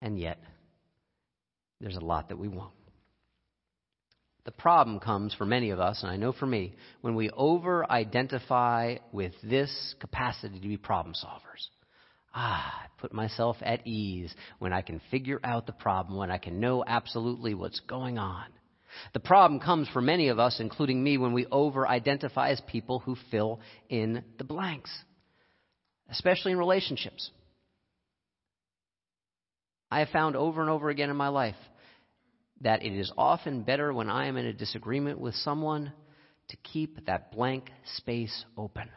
And 0.01 0.17
yet, 0.17 0.39
there's 1.79 1.95
a 1.95 2.03
lot 2.03 2.29
that 2.29 2.39
we 2.39 2.47
won't. 2.47 2.73
The 4.43 4.51
problem 4.51 4.99
comes 4.99 5.35
for 5.35 5.45
many 5.45 5.69
of 5.69 5.79
us, 5.79 6.01
and 6.01 6.11
I 6.11 6.17
know 6.17 6.31
for 6.31 6.47
me, 6.47 6.73
when 7.01 7.15
we 7.15 7.29
over 7.29 7.89
identify 7.89 8.95
with 9.11 9.33
this 9.43 9.95
capacity 9.99 10.59
to 10.59 10.67
be 10.67 10.77
problem 10.77 11.13
solvers. 11.13 11.67
Ah, 12.33 12.85
I 12.85 12.87
put 12.99 13.13
myself 13.13 13.57
at 13.61 13.85
ease 13.85 14.33
when 14.57 14.73
I 14.73 14.81
can 14.81 14.99
figure 15.11 15.39
out 15.43 15.67
the 15.67 15.73
problem, 15.73 16.17
when 16.17 16.31
I 16.31 16.39
can 16.39 16.59
know 16.59 16.83
absolutely 16.85 17.53
what's 17.53 17.81
going 17.81 18.17
on. 18.17 18.45
The 19.13 19.19
problem 19.19 19.59
comes 19.59 19.87
for 19.89 20.01
many 20.01 20.29
of 20.29 20.39
us, 20.39 20.59
including 20.59 21.03
me, 21.03 21.17
when 21.17 21.33
we 21.33 21.45
over 21.45 21.87
identify 21.87 22.49
as 22.49 22.61
people 22.67 22.99
who 22.99 23.15
fill 23.29 23.59
in 23.89 24.23
the 24.37 24.43
blanks, 24.43 24.91
especially 26.09 26.53
in 26.53 26.57
relationships. 26.57 27.29
I 29.91 29.99
have 29.99 30.09
found 30.09 30.35
over 30.35 30.61
and 30.61 30.69
over 30.69 30.89
again 30.89 31.09
in 31.09 31.15
my 31.15 31.27
life 31.27 31.55
that 32.61 32.83
it 32.83 32.93
is 32.93 33.11
often 33.17 33.63
better 33.63 33.93
when 33.93 34.09
I 34.09 34.27
am 34.27 34.37
in 34.37 34.45
a 34.45 34.53
disagreement 34.53 35.19
with 35.19 35.35
someone 35.35 35.91
to 36.49 36.57
keep 36.57 37.05
that 37.05 37.31
blank 37.31 37.71
space 37.97 38.45
open 38.57 38.89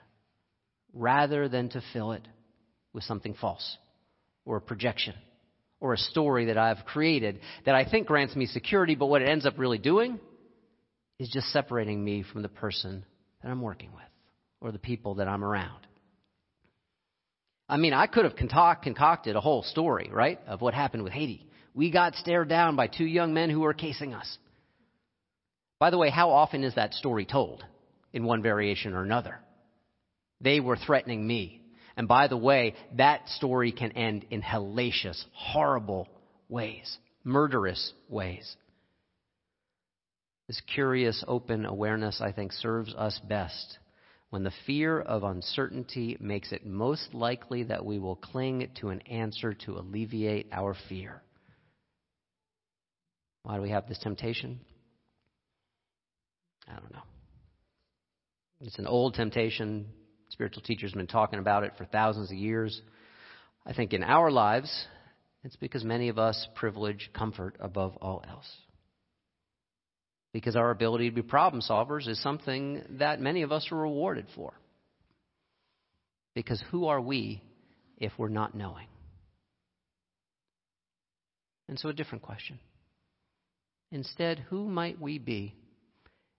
rather 0.93 1.49
than 1.49 1.69
to 1.71 1.83
fill 1.93 2.13
it 2.13 2.27
with 2.93 3.05
something 3.05 3.35
false 3.35 3.79
or 4.45 4.59
a 4.59 4.61
projection 4.61 5.15
or 5.81 5.95
a 5.95 5.99
story 5.99 6.47
that 6.47 6.59
I've 6.59 6.85
created 6.85 7.41
that 7.65 7.75
I 7.75 7.89
think 7.89 8.07
grants 8.07 8.37
me 8.37 8.47
security, 8.47 8.95
but 8.95 9.07
what 9.07 9.23
it 9.23 9.29
ends 9.29 9.47
up 9.47 9.55
really 9.59 9.79
doing 9.79 10.21
is 11.19 11.29
just 11.29 11.49
separating 11.49 12.03
me 12.03 12.23
from 12.23 12.43
the 12.43 12.49
person 12.49 13.05
that 13.43 13.51
I'm 13.51 13.63
working 13.63 13.93
with 13.93 14.03
or 14.61 14.73
the 14.73 14.79
people 14.79 15.17
that 15.17 15.29
I'm 15.29 15.45
around. 15.45 15.87
I 17.69 17.77
mean, 17.77 17.95
I 17.95 18.07
could 18.07 18.25
have 18.25 18.37
concocted 18.37 19.37
a 19.37 19.41
whole 19.41 19.63
story, 19.63 20.11
right, 20.13 20.39
of 20.47 20.61
what 20.61 20.75
happened 20.75 21.03
with 21.03 21.13
Haiti 21.13 21.47
we 21.75 21.91
got 21.91 22.15
stared 22.15 22.49
down 22.49 22.77
by 22.77 22.87
two 22.87 23.05
young 23.05 23.35
men 23.35 23.51
who 23.51 23.61
were 23.61 23.75
casing 23.75 24.15
us. 24.15 24.39
By 25.81 25.91
the 25.91 25.99
way, 25.99 26.09
how 26.09 26.31
often 26.31 26.63
is 26.63 26.77
that 26.77 26.95
story 26.95 27.27
told 27.27 27.65
in 28.13 28.25
one 28.25 28.43
variation 28.43 28.95
or 28.95 29.03
another? 29.03 29.41
They 30.41 30.61
were 30.61 30.77
threatening 30.77 31.27
me. 31.27 31.61
And 31.97 32.09
by 32.09 32.29
the 32.29 32.37
way, 32.37 32.75
that 32.97 33.29
story 33.29 33.73
can 33.73 33.93
end 33.93 34.27
in 34.31 34.41
hellacious, 34.41 35.23
horrible 35.33 36.09
ways, 36.49 36.97
murderous 37.25 37.93
ways. 38.09 38.57
This 40.47 40.61
curious, 40.75 41.25
open 41.27 41.65
awareness, 41.65 42.21
I 42.21 42.33
think, 42.33 42.53
serves 42.53 42.95
us 42.95 43.19
best 43.29 43.79
when 44.31 44.43
the 44.43 44.53
fear 44.67 45.01
of 45.01 45.23
uncertainty 45.23 46.17
makes 46.21 46.53
it 46.53 46.67
most 46.67 47.15
likely 47.15 47.63
that 47.65 47.85
we 47.85 47.99
will 47.99 48.17
cling 48.17 48.69
to 48.81 48.89
an 48.89 49.01
answer 49.03 49.55
to 49.55 49.79
alleviate 49.79 50.49
our 50.53 50.75
fear. 50.89 51.23
Why 53.45 53.57
do 53.57 53.63
we 53.63 53.71
have 53.71 53.87
this 53.87 53.99
temptation? 53.99 54.59
I 56.67 56.73
don't 56.73 56.93
know. 56.93 57.03
It's 58.63 58.79
an 58.79 58.87
old 58.87 59.15
temptation. 59.15 59.87
Spiritual 60.31 60.63
teachers 60.63 60.91
have 60.91 60.97
been 60.97 61.07
talking 61.07 61.39
about 61.39 61.63
it 61.63 61.73
for 61.77 61.85
thousands 61.85 62.31
of 62.31 62.37
years. 62.37 62.81
I 63.67 63.75
think 63.75 63.93
in 63.93 64.03
our 64.03 64.31
lives, 64.31 64.87
it's 65.45 65.57
because 65.57 65.85
many 65.85 66.09
of 66.09 66.19
us 66.19 66.49
privilege 66.55 67.11
comfort 67.15 67.57
above 67.61 67.97
all 67.99 68.25
else. 68.29 68.51
Because 70.33 70.57
our 70.57 70.71
ability 70.71 71.11
to 71.11 71.15
be 71.15 71.23
problem 71.23 71.63
solvers 71.63 72.09
is 72.09 72.21
something 72.23 72.83
that 72.99 73.21
many 73.21 73.43
of 73.43 73.53
us 73.53 73.69
are 73.71 73.77
rewarded 73.77 74.27
for. 74.35 74.55
Because 76.35 76.65
who 76.71 76.87
are 76.87 77.01
we 77.01 77.43
if 77.99 78.13
we're 78.17 78.29
not 78.29 78.55
knowing? 78.55 78.89
And 81.69 81.79
so, 81.79 81.91
a 81.91 81.93
different 81.93 82.23
question. 82.23 82.59
Instead, 83.95 84.41
who 84.51 84.69
might 84.69 85.01
we 85.01 85.19
be 85.19 85.55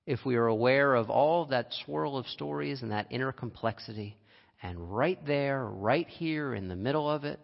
if 0.06 0.20
we 0.26 0.36
are 0.36 0.48
aware 0.48 0.94
of 0.94 1.10
all 1.10 1.46
that 1.46 1.72
swirl 1.86 2.18
of 2.18 2.28
stories 2.28 2.82
and 2.82 2.92
that 2.92 3.08
inner 3.10 3.32
complexity, 3.32 4.18
and 4.62 4.94
right 4.94 5.26
there, 5.26 5.64
right 5.64 6.08
here 6.10 6.54
in 6.54 6.68
the 6.68 6.76
middle 6.76 7.10
of 7.10 7.24
it, 7.24 7.40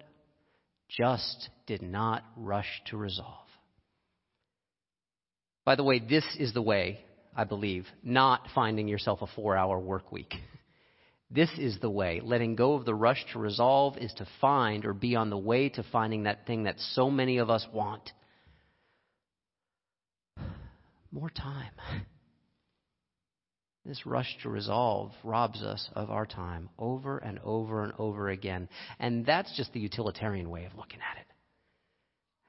just 0.89 1.47
did 1.65 1.81
not 1.81 2.25
rush 2.35 2.67
to 2.87 2.97
resolve? 2.97 3.47
By 5.63 5.75
the 5.75 5.83
way, 5.85 5.99
this 5.99 6.25
is 6.37 6.53
the 6.53 6.61
way, 6.61 6.99
I 7.33 7.45
believe, 7.45 7.87
not 8.03 8.47
finding 8.53 8.89
yourself 8.89 9.21
a 9.21 9.27
four 9.27 9.55
hour 9.55 9.79
work 9.79 10.11
week. 10.11 10.33
This 11.33 11.49
is 11.57 11.79
the 11.79 11.89
way. 11.89 12.19
Letting 12.21 12.57
go 12.57 12.73
of 12.73 12.83
the 12.83 12.93
rush 12.93 13.23
to 13.31 13.39
resolve 13.39 13.95
is 13.97 14.11
to 14.15 14.27
find 14.41 14.83
or 14.83 14.93
be 14.93 15.15
on 15.15 15.29
the 15.29 15.37
way 15.37 15.69
to 15.69 15.83
finding 15.89 16.23
that 16.23 16.45
thing 16.45 16.63
that 16.63 16.77
so 16.77 17.09
many 17.09 17.37
of 17.37 17.49
us 17.49 17.65
want 17.71 18.11
more 21.11 21.29
time. 21.29 21.71
This 23.85 24.05
rush 24.05 24.37
to 24.43 24.49
resolve 24.49 25.11
robs 25.23 25.63
us 25.63 25.89
of 25.93 26.11
our 26.11 26.27
time 26.27 26.69
over 26.77 27.17
and 27.17 27.39
over 27.43 27.83
and 27.83 27.93
over 27.97 28.29
again. 28.29 28.69
And 28.99 29.25
that's 29.25 29.55
just 29.57 29.73
the 29.73 29.79
utilitarian 29.79 30.49
way 30.51 30.65
of 30.65 30.75
looking 30.75 30.99
at 30.99 31.19
it. 31.19 31.25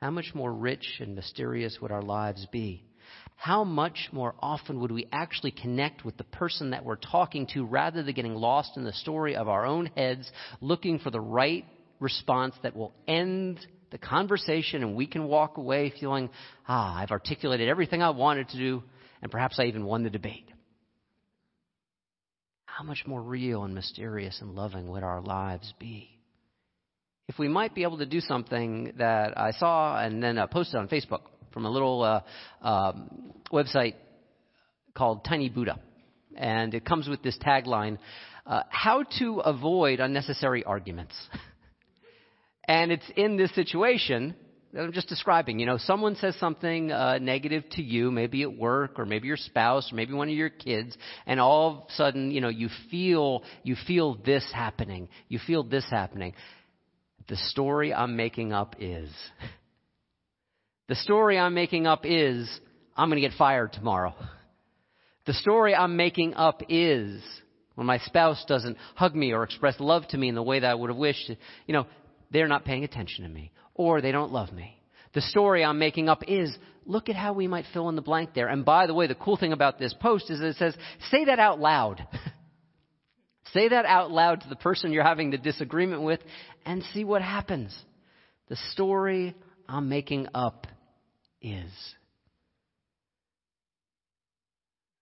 How 0.03 0.11
much 0.11 0.33
more 0.35 0.53
rich 0.53 0.85
and 1.01 1.15
mysterious 1.15 1.79
would 1.81 1.91
our 1.91 2.03
lives 2.03 2.47
be? 2.53 2.85
How 3.37 3.65
much 3.65 4.09
more 4.13 4.35
often 4.41 4.81
would 4.81 4.93
we 4.93 5.09
actually 5.11 5.53
connect 5.53 6.05
with 6.05 6.17
the 6.17 6.25
person 6.25 6.71
that 6.71 6.85
we're 6.85 6.97
talking 6.97 7.47
to 7.55 7.65
rather 7.65 8.03
than 8.03 8.15
getting 8.15 8.35
lost 8.35 8.77
in 8.77 8.85
the 8.85 8.93
story 8.93 9.35
of 9.35 9.49
our 9.49 9.65
own 9.65 9.87
heads, 9.97 10.31
looking 10.61 10.99
for 10.99 11.11
the 11.11 11.21
right 11.21 11.65
response 11.99 12.55
that 12.63 12.77
will 12.77 12.95
end 13.09 13.65
the 13.93 13.99
conversation 13.99 14.83
and 14.83 14.97
we 14.97 15.07
can 15.07 15.25
walk 15.29 15.59
away 15.59 15.93
feeling, 16.01 16.31
ah, 16.67 16.97
I've 16.97 17.13
articulated 17.13 17.69
everything 17.69 18.03
I 18.03 18.11
wanted 18.11 18.49
to 18.49 18.57
do, 18.57 18.83
and 19.21 19.31
perhaps 19.31 19.59
I 19.61 19.65
even 19.65 19.85
won 19.85 20.03
the 20.03 20.11
debate. 20.11 20.51
How 22.65 22.83
much 22.83 23.05
more 23.07 23.21
real 23.21 23.65
and 23.65 23.75
mysterious 23.75 24.41
and 24.41 24.55
loving 24.55 24.89
would 24.89 25.05
our 25.05 25.21
lives 25.21 25.73
be? 25.79 26.09
If 27.29 27.39
we 27.39 27.47
might 27.47 27.75
be 27.75 27.83
able 27.83 27.99
to 27.99 28.07
do 28.07 28.21
something 28.21 28.95
that 28.97 29.39
I 29.39 29.53
saw 29.53 30.03
and 30.03 30.23
then 30.23 30.39
uh, 30.39 30.47
posted 30.47 30.77
on 30.77 30.89
Facebook 30.89 31.21
from 31.53 31.67
a 31.67 31.71
little 31.71 32.03
uh, 32.03 32.23
um, 32.67 33.33
website 33.53 33.95
called 34.95 35.25
Tiny 35.25 35.49
Buddha. 35.49 35.79
And 36.35 36.75
it 36.75 36.85
comes 36.85 37.09
with 37.09 37.23
this 37.23 37.39
tagline 37.39 37.99
uh, 38.47 38.63
How 38.71 39.05
to 39.19 39.41
Avoid 39.41 40.01
Unnecessary 40.01 40.65
Arguments. 40.65 41.15
And 42.69 42.93
it's 42.93 43.11
in 43.17 43.37
this 43.37 43.55
situation 43.55 44.35
that 44.73 44.83
I'm 44.83 44.93
just 44.93 45.09
describing. 45.09 45.59
You 45.59 45.67
know, 45.67 45.79
someone 45.79 46.17
says 46.17 46.37
something 46.37 46.91
uh, 46.91 47.19
negative 47.19 47.65
to 47.73 47.83
you, 47.83 48.11
maybe 48.11 48.43
at 48.43 48.57
work, 48.57 48.99
or 48.99 49.05
maybe 49.05 49.27
your 49.27 49.37
spouse, 49.37 49.93
or 49.93 49.97
maybe 49.97 50.15
one 50.15 50.29
of 50.29 50.35
your 50.35 50.49
kids, 50.49 50.97
and 51.27 51.41
all 51.41 51.71
of 51.71 51.77
a 51.89 51.93
sudden, 51.93 52.31
you 52.31 52.41
know, 52.41 52.49
you 52.49 52.69
feel 52.91 53.43
you 53.63 53.77
feel 53.87 54.15
this 54.15 54.45
happening. 54.55 55.09
You 55.29 55.39
feel 55.47 55.63
this 55.65 55.85
happening. 55.91 56.35
The 57.29 57.37
story 57.37 57.93
I'm 57.93 58.17
making 58.17 58.53
up 58.53 58.77
is. 58.79 59.11
The 60.89 60.97
story 60.97 61.39
I'm 61.39 61.55
making 61.55 61.87
up 61.87 62.01
is 62.05 62.47
I'm 62.95 63.09
going 63.09 63.23
to 63.23 63.27
get 63.27 63.39
fired 63.39 63.73
tomorrow. 63.73 64.15
The 65.25 65.33
story 65.33 65.75
I'm 65.75 65.97
making 65.97 66.35
up 66.35 66.61
is 66.69 67.23
when 67.77 67.87
my 67.87 67.99
spouse 67.99 68.45
doesn't 68.47 68.77
hug 68.95 69.15
me 69.15 69.33
or 69.33 69.43
express 69.45 69.79
love 69.81 70.07
to 70.09 70.19
me 70.19 70.29
in 70.29 70.35
the 70.35 70.43
way 70.43 70.61
that 70.61 70.71
I 70.71 70.75
would 70.75 70.91
have 70.91 70.99
wished. 70.99 71.31
You 71.67 71.73
know, 71.73 71.87
they're 72.33 72.49
not 72.49 72.65
paying 72.65 72.85
attention 72.85 73.25
to 73.25 73.31
me 73.31 73.53
or 73.75 74.01
they 74.01 74.13
don't 74.13 74.33
love 74.33 74.53
me. 74.53 74.79
The 75.15 75.21
story 75.21 75.65
I'm 75.65 75.79
making 75.79 76.09
up 76.09 76.23
is 76.27 76.57
look 76.87 77.09
at 77.09 77.17
how 77.17 77.33
we 77.33 77.47
might 77.47 77.67
fill 77.73 77.89
in 77.89 77.97
the 77.97 78.03
blank 78.03 78.31
there. 78.35 78.49
And 78.49 78.65
by 78.65 78.87
the 78.87 78.95
way, 78.95 79.07
the 79.07 79.15
cool 79.15 79.37
thing 79.37 79.53
about 79.53 79.79
this 79.79 79.95
post 80.01 80.31
is 80.31 80.41
it 80.41 80.57
says, 80.57 80.75
say 81.11 81.27
that 81.27 81.39
out 81.39 81.61
loud. 81.61 82.07
say 83.53 83.69
that 83.69 83.85
out 83.85 84.11
loud 84.11 84.41
to 84.41 84.49
the 84.49 84.57
person 84.57 84.93
you're 84.93 85.05
having 85.05 85.31
the 85.31 85.39
disagreement 85.39 86.03
with 86.03 86.21
and 86.65 86.83
see 86.95 87.05
what 87.05 87.23
happens. 87.23 87.77
The 88.49 88.57
story 88.73 89.35
I'm 89.69 89.89
making 89.89 90.29
up 90.35 90.67
is. 91.41 91.71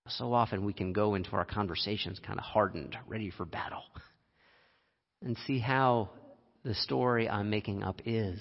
So 0.08 0.32
often 0.32 0.64
we 0.64 0.72
can 0.72 0.92
go 0.92 1.14
into 1.14 1.30
our 1.32 1.44
conversations 1.44 2.18
kind 2.18 2.38
of 2.38 2.44
hardened, 2.44 2.96
ready 3.06 3.30
for 3.30 3.44
battle, 3.44 3.84
and 5.22 5.36
see 5.46 5.60
how 5.60 6.10
the 6.64 6.74
story 6.74 7.28
I'm 7.28 7.50
making 7.50 7.82
up 7.82 8.00
is 8.04 8.38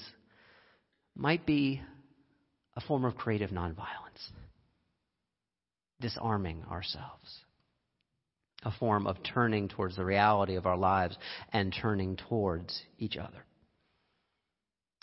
might 1.16 1.46
be 1.46 1.82
a 2.76 2.82
form 2.82 3.06
of 3.06 3.16
creative 3.16 3.50
nonviolence, 3.50 4.30
disarming 6.00 6.64
ourselves, 6.70 7.44
a 8.64 8.72
form 8.72 9.08
of 9.08 9.18
turning 9.24 9.68
towards 9.68 9.96
the 9.96 10.06
reality 10.06 10.56
of 10.56 10.66
our 10.66 10.78
lives 10.78 11.18
and 11.52 11.76
turning 11.82 12.18
towards 12.18 12.82
each 12.98 13.18
other. 13.18 13.46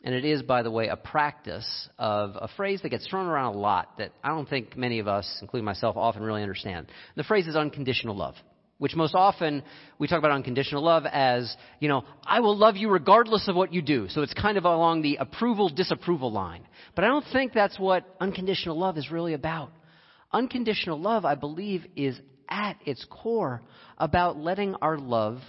And 0.04 0.14
it 0.14 0.24
is, 0.24 0.42
by 0.42 0.62
the 0.62 0.70
way, 0.70 0.88
a 0.88 0.96
practice 0.96 1.88
of 1.98 2.36
a 2.36 2.48
phrase 2.56 2.82
that 2.82 2.90
gets 2.90 3.06
thrown 3.06 3.26
around 3.26 3.54
a 3.54 3.58
lot 3.58 3.98
that 3.98 4.12
I 4.22 4.28
don't 4.28 4.48
think 4.48 4.76
many 4.76 4.98
of 4.98 5.08
us, 5.08 5.38
including 5.40 5.64
myself, 5.64 5.96
often 5.96 6.22
really 6.22 6.42
understand. 6.42 6.86
The 7.16 7.24
phrase 7.24 7.46
is 7.46 7.56
unconditional 7.56 8.14
love, 8.14 8.34
which 8.78 8.94
most 8.94 9.14
often 9.14 9.62
we 9.98 10.06
talk 10.06 10.18
about 10.18 10.32
unconditional 10.32 10.82
love 10.82 11.04
as, 11.10 11.56
you 11.80 11.88
know, 11.88 12.04
I 12.24 12.40
will 12.40 12.56
love 12.56 12.76
you 12.76 12.90
regardless 12.90 13.48
of 13.48 13.56
what 13.56 13.72
you 13.72 13.80
do. 13.80 14.08
So 14.08 14.22
it's 14.22 14.34
kind 14.34 14.58
of 14.58 14.64
along 14.64 15.02
the 15.02 15.16
approval 15.16 15.68
disapproval 15.68 16.30
line. 16.30 16.66
But 16.94 17.04
I 17.04 17.08
don't 17.08 17.24
think 17.32 17.52
that's 17.52 17.78
what 17.78 18.04
unconditional 18.20 18.78
love 18.78 18.98
is 18.98 19.10
really 19.10 19.32
about. 19.32 19.72
Unconditional 20.32 21.00
love, 21.00 21.24
I 21.24 21.36
believe, 21.36 21.86
is 21.96 22.20
at 22.50 22.76
its 22.84 23.04
core 23.08 23.62
about 23.96 24.36
letting 24.36 24.74
our 24.76 24.98
love, 24.98 25.40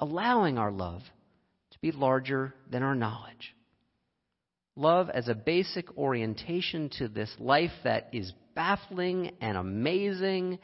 allowing 0.00 0.58
our 0.58 0.72
love 0.72 1.02
to 1.70 1.78
be 1.80 1.92
larger 1.92 2.52
than 2.70 2.82
our 2.82 2.94
knowledge. 2.94 3.54
Love 4.74 5.08
as 5.08 5.28
a 5.28 5.34
basic 5.34 5.96
orientation 5.96 6.90
to 6.98 7.08
this 7.08 7.30
life 7.38 7.70
that 7.84 8.08
is 8.12 8.32
baffling 8.54 9.30
and 9.40 9.56
amazing 9.56 10.58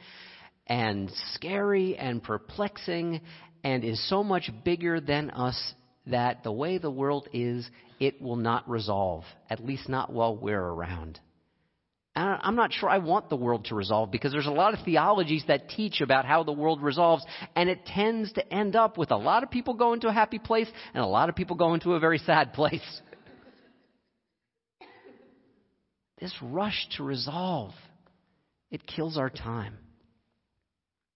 and 0.73 1.13
scary 1.35 1.99
and 1.99 2.23
perplexing 2.23 3.21
and 3.63 3.85
is 3.85 4.09
so 4.09 4.25
much 4.25 4.51
bigger 4.65 5.03
than 5.03 5.29
us 5.29 5.75
that 6.07 6.43
the 6.45 6.51
way 6.51 6.79
the 6.79 6.91
world 6.91 7.29
is, 7.35 7.69
it 8.01 8.23
will 8.23 8.37
not 8.37 8.67
resolve, 8.67 9.23
at 9.51 9.63
least 9.63 9.87
not 9.87 10.11
while 10.11 10.35
we're 10.35 10.59
around. 10.59 11.21
And 12.17 12.39
I'm 12.43 12.57
not 12.57 12.73
sure 12.73 12.89
I 12.89 12.99
want 12.99 13.29
the 13.29 13.37
world 13.37 13.67
to 13.67 13.75
resolve 13.75 14.11
because 14.11 14.33
there's 14.33 14.47
a 14.47 14.51
lot 14.51 14.73
of 14.73 14.83
theologies 14.83 15.45
that 15.47 15.69
teach 15.69 16.01
about 16.01 16.25
how 16.25 16.43
the 16.43 16.53
world 16.53 16.83
resolves, 16.83 17.23
and 17.55 17.69
it 17.69 17.85
tends 17.85 18.33
to 18.33 18.53
end 18.53 18.75
up 18.75 18.97
with 18.97 19.11
a 19.11 19.17
lot 19.17 19.43
of 19.43 19.51
people 19.51 19.75
going 19.75 20.01
to 20.01 20.09
a 20.09 20.13
happy 20.13 20.39
place 20.39 20.69
and 20.95 21.05
a 21.05 21.07
lot 21.07 21.29
of 21.29 21.37
people 21.37 21.55
going 21.55 21.81
to 21.81 21.93
a 21.93 22.01
very 22.01 22.19
sad 22.19 22.55
place. 22.55 23.03
this 26.19 26.35
rush 26.41 26.89
to 26.97 27.03
resolve, 27.03 27.73
it 28.71 28.87
kills 28.87 29.19
our 29.19 29.29
time. 29.29 29.77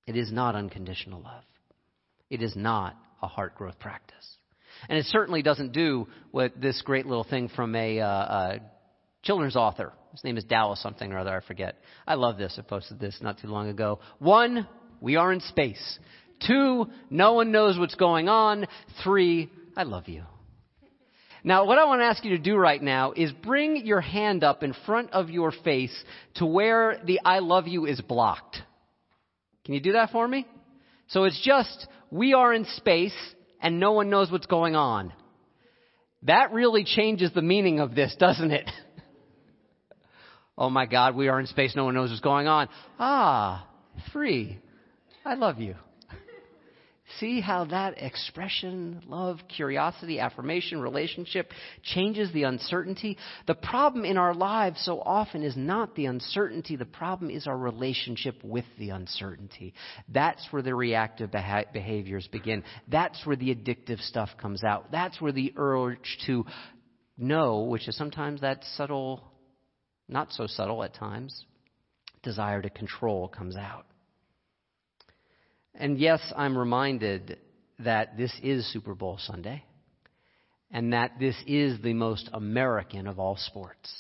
It 0.06 0.16
is 0.16 0.30
not 0.32 0.54
unconditional 0.54 1.20
love. 1.22 1.44
It 2.30 2.42
is 2.42 2.54
not 2.56 2.96
a 3.22 3.26
heart 3.26 3.54
growth 3.56 3.78
practice. 3.78 4.36
And 4.88 4.98
it 4.98 5.06
certainly 5.06 5.42
doesn't 5.42 5.72
do 5.72 6.06
what 6.30 6.60
this 6.60 6.82
great 6.82 7.06
little 7.06 7.24
thing 7.24 7.48
from 7.48 7.74
a, 7.74 8.00
uh, 8.00 8.06
a 8.06 8.60
children's 9.22 9.56
author. 9.56 9.92
His 10.12 10.22
name 10.22 10.36
is 10.36 10.44
Dallas 10.44 10.80
something 10.80 11.12
or 11.12 11.18
other, 11.18 11.36
I 11.36 11.46
forget. 11.46 11.76
I 12.06 12.14
love 12.14 12.38
this. 12.38 12.56
I 12.58 12.62
posted 12.62 13.00
this 13.00 13.18
not 13.20 13.38
too 13.38 13.48
long 13.48 13.68
ago. 13.68 14.00
One, 14.18 14.66
we 15.00 15.16
are 15.16 15.32
in 15.32 15.40
space. 15.40 15.98
Two, 16.46 16.86
no 17.10 17.32
one 17.32 17.50
knows 17.50 17.78
what's 17.78 17.94
going 17.94 18.28
on. 18.28 18.66
Three, 19.02 19.50
I 19.76 19.84
love 19.84 20.08
you. 20.08 20.24
Now, 21.42 21.64
what 21.64 21.78
I 21.78 21.84
want 21.84 22.00
to 22.00 22.06
ask 22.06 22.24
you 22.24 22.30
to 22.30 22.42
do 22.42 22.56
right 22.56 22.82
now 22.82 23.12
is 23.12 23.30
bring 23.32 23.86
your 23.86 24.00
hand 24.00 24.42
up 24.42 24.62
in 24.62 24.74
front 24.84 25.12
of 25.12 25.30
your 25.30 25.52
face 25.52 25.96
to 26.34 26.46
where 26.46 27.00
the 27.04 27.20
I 27.24 27.38
love 27.38 27.68
you 27.68 27.86
is 27.86 28.00
blocked. 28.00 28.58
Can 29.66 29.74
you 29.74 29.80
do 29.80 29.92
that 29.92 30.10
for 30.10 30.26
me? 30.26 30.46
So 31.08 31.24
it's 31.24 31.40
just, 31.44 31.88
we 32.10 32.34
are 32.34 32.54
in 32.54 32.64
space 32.76 33.16
and 33.60 33.80
no 33.80 33.92
one 33.92 34.08
knows 34.10 34.30
what's 34.30 34.46
going 34.46 34.76
on. 34.76 35.12
That 36.22 36.52
really 36.52 36.84
changes 36.84 37.32
the 37.34 37.42
meaning 37.42 37.80
of 37.80 37.94
this, 37.94 38.14
doesn't 38.16 38.52
it? 38.52 38.70
oh 40.58 40.70
my 40.70 40.86
God, 40.86 41.16
we 41.16 41.26
are 41.26 41.40
in 41.40 41.46
space, 41.46 41.74
no 41.74 41.84
one 41.84 41.94
knows 41.94 42.10
what's 42.10 42.20
going 42.20 42.46
on. 42.46 42.68
Ah, 43.00 43.68
three. 44.12 44.60
I 45.24 45.34
love 45.34 45.58
you. 45.58 45.74
See 47.20 47.40
how 47.40 47.64
that 47.66 48.02
expression, 48.02 49.02
love, 49.06 49.38
curiosity, 49.48 50.20
affirmation, 50.20 50.80
relationship 50.80 51.50
changes 51.82 52.32
the 52.32 52.42
uncertainty? 52.42 53.16
The 53.46 53.54
problem 53.54 54.04
in 54.04 54.18
our 54.18 54.34
lives 54.34 54.80
so 54.84 55.00
often 55.00 55.42
is 55.42 55.56
not 55.56 55.94
the 55.94 56.06
uncertainty. 56.06 56.76
The 56.76 56.84
problem 56.84 57.30
is 57.30 57.46
our 57.46 57.56
relationship 57.56 58.42
with 58.44 58.66
the 58.78 58.90
uncertainty. 58.90 59.72
That's 60.08 60.46
where 60.50 60.62
the 60.62 60.74
reactive 60.74 61.30
beha- 61.30 61.66
behaviors 61.72 62.26
begin. 62.28 62.64
That's 62.88 63.24
where 63.24 63.36
the 63.36 63.54
addictive 63.54 64.00
stuff 64.00 64.30
comes 64.40 64.62
out. 64.64 64.90
That's 64.90 65.20
where 65.20 65.32
the 65.32 65.54
urge 65.56 66.18
to 66.26 66.44
know, 67.16 67.62
which 67.62 67.88
is 67.88 67.96
sometimes 67.96 68.42
that 68.42 68.62
subtle, 68.76 69.24
not 70.08 70.32
so 70.32 70.46
subtle 70.46 70.82
at 70.82 70.94
times, 70.94 71.44
desire 72.22 72.60
to 72.60 72.70
control 72.70 73.28
comes 73.28 73.56
out. 73.56 73.86
And 75.78 75.98
yes, 75.98 76.20
I'm 76.36 76.56
reminded 76.56 77.38
that 77.80 78.16
this 78.16 78.32
is 78.42 78.70
Super 78.72 78.94
Bowl 78.94 79.18
Sunday 79.20 79.62
and 80.70 80.92
that 80.92 81.12
this 81.20 81.36
is 81.46 81.80
the 81.82 81.92
most 81.92 82.30
American 82.32 83.06
of 83.06 83.18
all 83.18 83.36
sports 83.36 83.92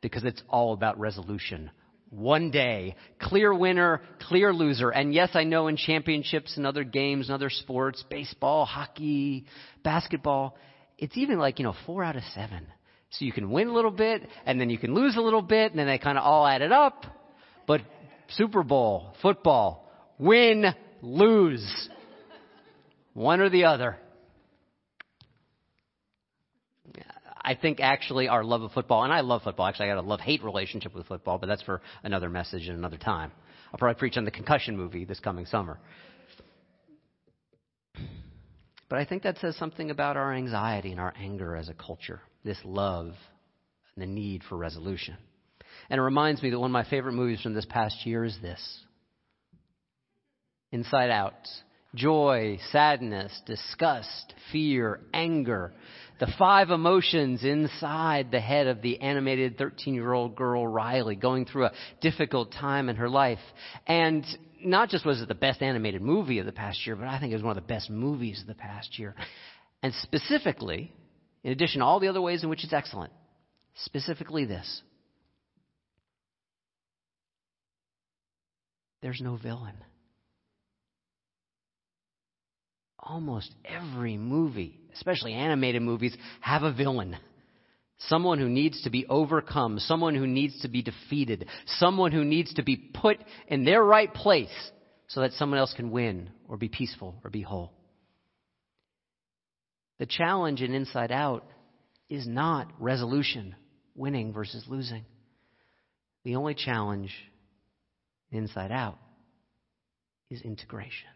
because 0.00 0.24
it's 0.24 0.42
all 0.48 0.72
about 0.72 0.98
resolution. 0.98 1.70
One 2.10 2.50
day, 2.50 2.96
clear 3.20 3.54
winner, 3.54 4.02
clear 4.20 4.52
loser. 4.52 4.90
And 4.90 5.14
yes, 5.14 5.30
I 5.34 5.44
know 5.44 5.68
in 5.68 5.76
championships 5.76 6.56
and 6.56 6.66
other 6.66 6.84
games 6.84 7.28
and 7.28 7.34
other 7.34 7.50
sports, 7.50 8.04
baseball, 8.10 8.64
hockey, 8.64 9.46
basketball, 9.82 10.56
it's 10.98 11.16
even 11.16 11.38
like, 11.38 11.58
you 11.58 11.64
know, 11.64 11.74
four 11.86 12.04
out 12.04 12.16
of 12.16 12.22
seven. 12.34 12.66
So 13.10 13.24
you 13.24 13.32
can 13.32 13.50
win 13.50 13.68
a 13.68 13.72
little 13.72 13.90
bit 13.90 14.26
and 14.46 14.60
then 14.60 14.70
you 14.70 14.78
can 14.78 14.94
lose 14.94 15.16
a 15.16 15.20
little 15.20 15.42
bit 15.42 15.70
and 15.70 15.78
then 15.78 15.86
they 15.86 15.98
kind 15.98 16.18
of 16.18 16.24
all 16.24 16.46
add 16.46 16.62
it 16.62 16.72
up. 16.72 17.04
But 17.66 17.82
Super 18.28 18.62
Bowl, 18.62 19.14
football, 19.22 19.81
win, 20.22 20.66
lose. 21.02 21.88
One 23.14 23.40
or 23.40 23.50
the 23.50 23.64
other. 23.64 23.96
I 27.44 27.56
think 27.56 27.80
actually 27.80 28.28
our 28.28 28.44
love 28.44 28.62
of 28.62 28.72
football, 28.72 29.02
and 29.02 29.12
I 29.12 29.20
love 29.20 29.42
football. 29.42 29.66
Actually, 29.66 29.90
I 29.90 29.94
got 29.94 30.04
a 30.04 30.06
love 30.06 30.20
hate 30.20 30.44
relationship 30.44 30.94
with 30.94 31.06
football, 31.06 31.38
but 31.38 31.48
that's 31.48 31.62
for 31.62 31.82
another 32.04 32.28
message 32.28 32.68
and 32.68 32.78
another 32.78 32.96
time. 32.96 33.32
I'll 33.72 33.78
probably 33.78 33.98
preach 33.98 34.16
on 34.16 34.24
the 34.24 34.30
concussion 34.30 34.76
movie 34.76 35.04
this 35.04 35.18
coming 35.18 35.46
summer. 35.46 35.78
But 38.88 38.98
I 38.98 39.04
think 39.04 39.22
that 39.24 39.38
says 39.38 39.56
something 39.56 39.90
about 39.90 40.16
our 40.16 40.32
anxiety 40.34 40.92
and 40.92 41.00
our 41.00 41.12
anger 41.18 41.56
as 41.56 41.68
a 41.68 41.74
culture, 41.74 42.20
this 42.44 42.58
love 42.64 43.14
and 43.94 44.02
the 44.02 44.06
need 44.06 44.42
for 44.48 44.56
resolution. 44.56 45.16
And 45.90 45.98
it 45.98 46.02
reminds 46.02 46.42
me 46.42 46.50
that 46.50 46.60
one 46.60 46.70
of 46.70 46.72
my 46.72 46.88
favorite 46.88 47.14
movies 47.14 47.40
from 47.40 47.54
this 47.54 47.66
past 47.68 48.06
year 48.06 48.24
is 48.24 48.36
this 48.40 48.60
inside 50.72 51.10
out. 51.10 51.34
Joy, 51.94 52.58
sadness, 52.72 53.38
disgust, 53.46 54.34
fear, 54.50 55.00
anger. 55.12 55.72
The 56.20 56.32
five 56.38 56.70
emotions 56.70 57.44
inside 57.44 58.30
the 58.30 58.40
head 58.40 58.66
of 58.66 58.80
the 58.80 59.00
animated 59.00 59.58
13 59.58 59.94
year 59.94 60.12
old 60.12 60.34
girl 60.34 60.66
Riley 60.66 61.16
going 61.16 61.44
through 61.44 61.66
a 61.66 61.72
difficult 62.00 62.52
time 62.52 62.88
in 62.88 62.96
her 62.96 63.08
life. 63.08 63.40
And 63.86 64.24
not 64.64 64.88
just 64.88 65.04
was 65.04 65.20
it 65.20 65.28
the 65.28 65.34
best 65.34 65.60
animated 65.60 66.00
movie 66.00 66.38
of 66.38 66.46
the 66.46 66.52
past 66.52 66.86
year, 66.86 66.96
but 66.96 67.08
I 67.08 67.20
think 67.20 67.32
it 67.32 67.36
was 67.36 67.42
one 67.42 67.56
of 67.56 67.62
the 67.62 67.68
best 67.68 67.90
movies 67.90 68.40
of 68.40 68.46
the 68.46 68.54
past 68.54 68.98
year. 68.98 69.14
And 69.82 69.92
specifically, 69.94 70.92
in 71.44 71.52
addition 71.52 71.80
to 71.80 71.84
all 71.84 72.00
the 72.00 72.08
other 72.08 72.22
ways 72.22 72.42
in 72.42 72.48
which 72.48 72.64
it's 72.64 72.72
excellent, 72.72 73.12
specifically 73.74 74.44
this 74.44 74.82
there's 79.02 79.20
no 79.20 79.36
villain 79.36 79.74
almost 83.02 83.52
every 83.64 84.16
movie, 84.16 84.78
especially 84.94 85.32
animated 85.32 85.82
movies, 85.82 86.16
have 86.40 86.62
a 86.62 86.72
villain. 86.72 87.16
Someone 88.08 88.38
who 88.38 88.48
needs 88.48 88.82
to 88.82 88.90
be 88.90 89.06
overcome, 89.06 89.78
someone 89.78 90.14
who 90.14 90.26
needs 90.26 90.60
to 90.62 90.68
be 90.68 90.82
defeated, 90.82 91.46
someone 91.66 92.12
who 92.12 92.24
needs 92.24 92.52
to 92.54 92.62
be 92.62 92.76
put 92.76 93.18
in 93.48 93.64
their 93.64 93.82
right 93.82 94.12
place 94.12 94.70
so 95.08 95.20
that 95.20 95.32
someone 95.32 95.58
else 95.58 95.74
can 95.74 95.90
win 95.90 96.30
or 96.48 96.56
be 96.56 96.68
peaceful 96.68 97.14
or 97.22 97.30
be 97.30 97.42
whole. 97.42 97.72
The 99.98 100.06
challenge 100.06 100.62
in 100.62 100.74
Inside 100.74 101.12
Out 101.12 101.44
is 102.08 102.26
not 102.26 102.72
resolution, 102.80 103.54
winning 103.94 104.32
versus 104.32 104.64
losing. 104.66 105.04
The 106.24 106.36
only 106.36 106.54
challenge 106.54 107.12
Inside 108.30 108.72
Out 108.72 108.98
is 110.30 110.42
integration. 110.42 111.08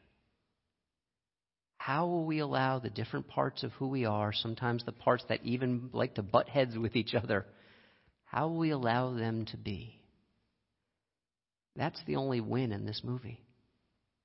How 1.87 2.07
will 2.07 2.25
we 2.25 2.40
allow 2.40 2.81
the 2.81 2.90
different 2.90 3.29
parts 3.29 3.62
of 3.62 3.70
who 3.75 3.87
we 3.87 4.07
are, 4.07 4.33
sometimes 4.33 4.85
the 4.85 4.90
parts 4.90 5.22
that 5.29 5.44
even 5.44 5.88
like 5.92 6.16
to 6.16 6.22
butt 6.25 6.49
heads 6.49 6.77
with 6.77 6.96
each 6.96 7.14
other, 7.14 7.46
how 8.25 8.49
will 8.49 8.59
we 8.59 8.70
allow 8.70 9.14
them 9.14 9.44
to 9.53 9.57
be? 9.57 10.01
That's 11.77 12.01
the 12.05 12.16
only 12.16 12.40
win 12.40 12.72
in 12.72 12.87
this 12.87 13.03
movie. 13.05 13.40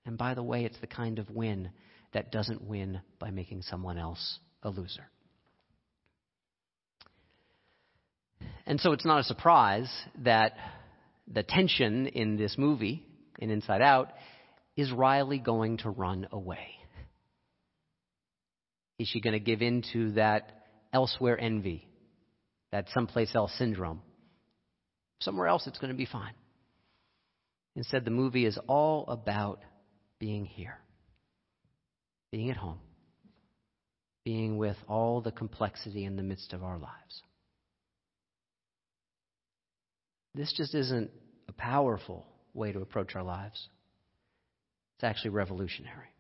And 0.07 0.17
by 0.17 0.33
the 0.33 0.41
way, 0.41 0.65
it's 0.65 0.79
the 0.79 0.87
kind 0.87 1.19
of 1.19 1.29
win 1.29 1.69
that 2.13 2.31
doesn't 2.31 2.63
win 2.63 2.99
by 3.19 3.29
making 3.29 3.61
someone 3.61 3.99
else 3.99 4.39
a 4.63 4.71
loser. 4.71 5.05
And 8.65 8.79
so 8.79 8.91
it's 8.91 9.05
not 9.05 9.19
a 9.19 9.23
surprise 9.23 9.87
that 10.23 10.53
the 11.31 11.43
tension 11.43 12.07
in 12.07 12.37
this 12.37 12.55
movie, 12.57 13.05
in 13.37 13.51
Inside 13.51 13.83
Out, 13.83 14.09
is 14.75 14.91
Riley 14.91 15.37
going 15.37 15.77
to 15.77 15.91
run 15.91 16.27
away? 16.31 16.80
Is 19.01 19.07
she 19.07 19.19
going 19.19 19.33
to 19.33 19.39
give 19.39 19.63
in 19.63 19.83
to 19.93 20.11
that 20.11 20.51
elsewhere 20.93 21.35
envy, 21.39 21.87
that 22.71 22.85
someplace 22.93 23.33
else 23.33 23.51
syndrome? 23.57 24.03
Somewhere 25.21 25.47
else 25.47 25.65
it's 25.65 25.79
going 25.79 25.91
to 25.91 25.97
be 25.97 26.05
fine. 26.05 26.35
Instead, 27.75 28.05
the 28.05 28.11
movie 28.11 28.45
is 28.45 28.59
all 28.67 29.05
about 29.07 29.63
being 30.19 30.45
here, 30.45 30.77
being 32.31 32.51
at 32.51 32.57
home, 32.57 32.77
being 34.23 34.57
with 34.57 34.77
all 34.87 35.19
the 35.19 35.31
complexity 35.31 36.05
in 36.05 36.15
the 36.15 36.21
midst 36.21 36.53
of 36.53 36.63
our 36.63 36.77
lives. 36.77 37.23
This 40.35 40.53
just 40.55 40.75
isn't 40.75 41.09
a 41.49 41.53
powerful 41.53 42.27
way 42.53 42.71
to 42.71 42.81
approach 42.81 43.15
our 43.15 43.23
lives. 43.23 43.67
It's 44.97 45.05
actually 45.05 45.31
revolutionary. 45.31 46.13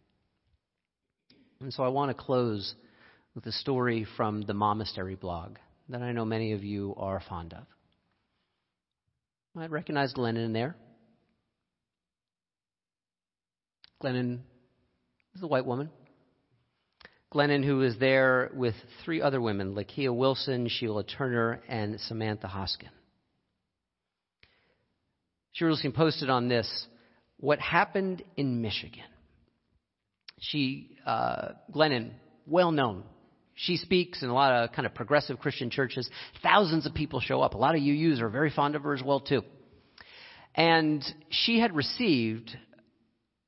And 1.61 1.73
so 1.73 1.83
I 1.83 1.89
want 1.89 2.09
to 2.09 2.23
close 2.23 2.73
with 3.35 3.45
a 3.45 3.51
story 3.51 4.07
from 4.17 4.41
the 4.41 4.53
Momastery 4.53 5.19
blog 5.19 5.57
that 5.89 6.01
I 6.01 6.11
know 6.11 6.25
many 6.25 6.53
of 6.53 6.63
you 6.63 6.95
are 6.97 7.21
fond 7.29 7.53
of. 7.53 7.63
I 9.57 9.67
recognize 9.67 10.13
Glennon 10.13 10.45
in 10.45 10.53
there. 10.53 10.75
Glennon 14.01 14.39
is 15.35 15.43
a 15.43 15.47
white 15.47 15.65
woman. 15.65 15.89
Glennon, 17.33 17.63
who 17.63 17.81
is 17.83 17.97
there 17.99 18.49
with 18.53 18.75
three 19.05 19.21
other 19.21 19.39
women 19.39 19.75
Lakia 19.75 20.15
Wilson, 20.15 20.67
Sheila 20.67 21.03
Turner, 21.03 21.61
and 21.69 21.99
Samantha 22.01 22.47
Hoskin. 22.47 22.89
Jerusalem 25.53 25.93
posted 25.93 26.29
on 26.29 26.47
this 26.47 26.87
what 27.37 27.59
happened 27.59 28.23
in 28.35 28.61
Michigan. 28.61 29.03
She, 30.41 30.97
uh, 31.05 31.49
Glennon, 31.71 32.11
well 32.47 32.71
known. 32.71 33.03
She 33.53 33.77
speaks 33.77 34.23
in 34.23 34.29
a 34.29 34.33
lot 34.33 34.51
of 34.51 34.71
kind 34.71 34.87
of 34.87 34.93
progressive 34.95 35.39
Christian 35.39 35.69
churches. 35.69 36.09
Thousands 36.41 36.85
of 36.85 36.95
people 36.95 37.19
show 37.19 37.41
up. 37.41 37.53
A 37.53 37.57
lot 37.57 37.75
of 37.75 37.81
UUs 37.81 38.19
are 38.21 38.29
very 38.29 38.49
fond 38.49 38.75
of 38.75 38.81
her 38.81 38.93
as 38.93 39.03
well 39.03 39.19
too. 39.19 39.43
And 40.55 41.03
she 41.29 41.59
had 41.59 41.75
received 41.75 42.51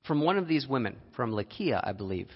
from 0.05 0.21
one 0.21 0.37
of 0.37 0.47
these 0.47 0.67
women, 0.67 0.97
from 1.15 1.31
Lakia, 1.31 1.81
I 1.83 1.93
believe, 1.93 2.29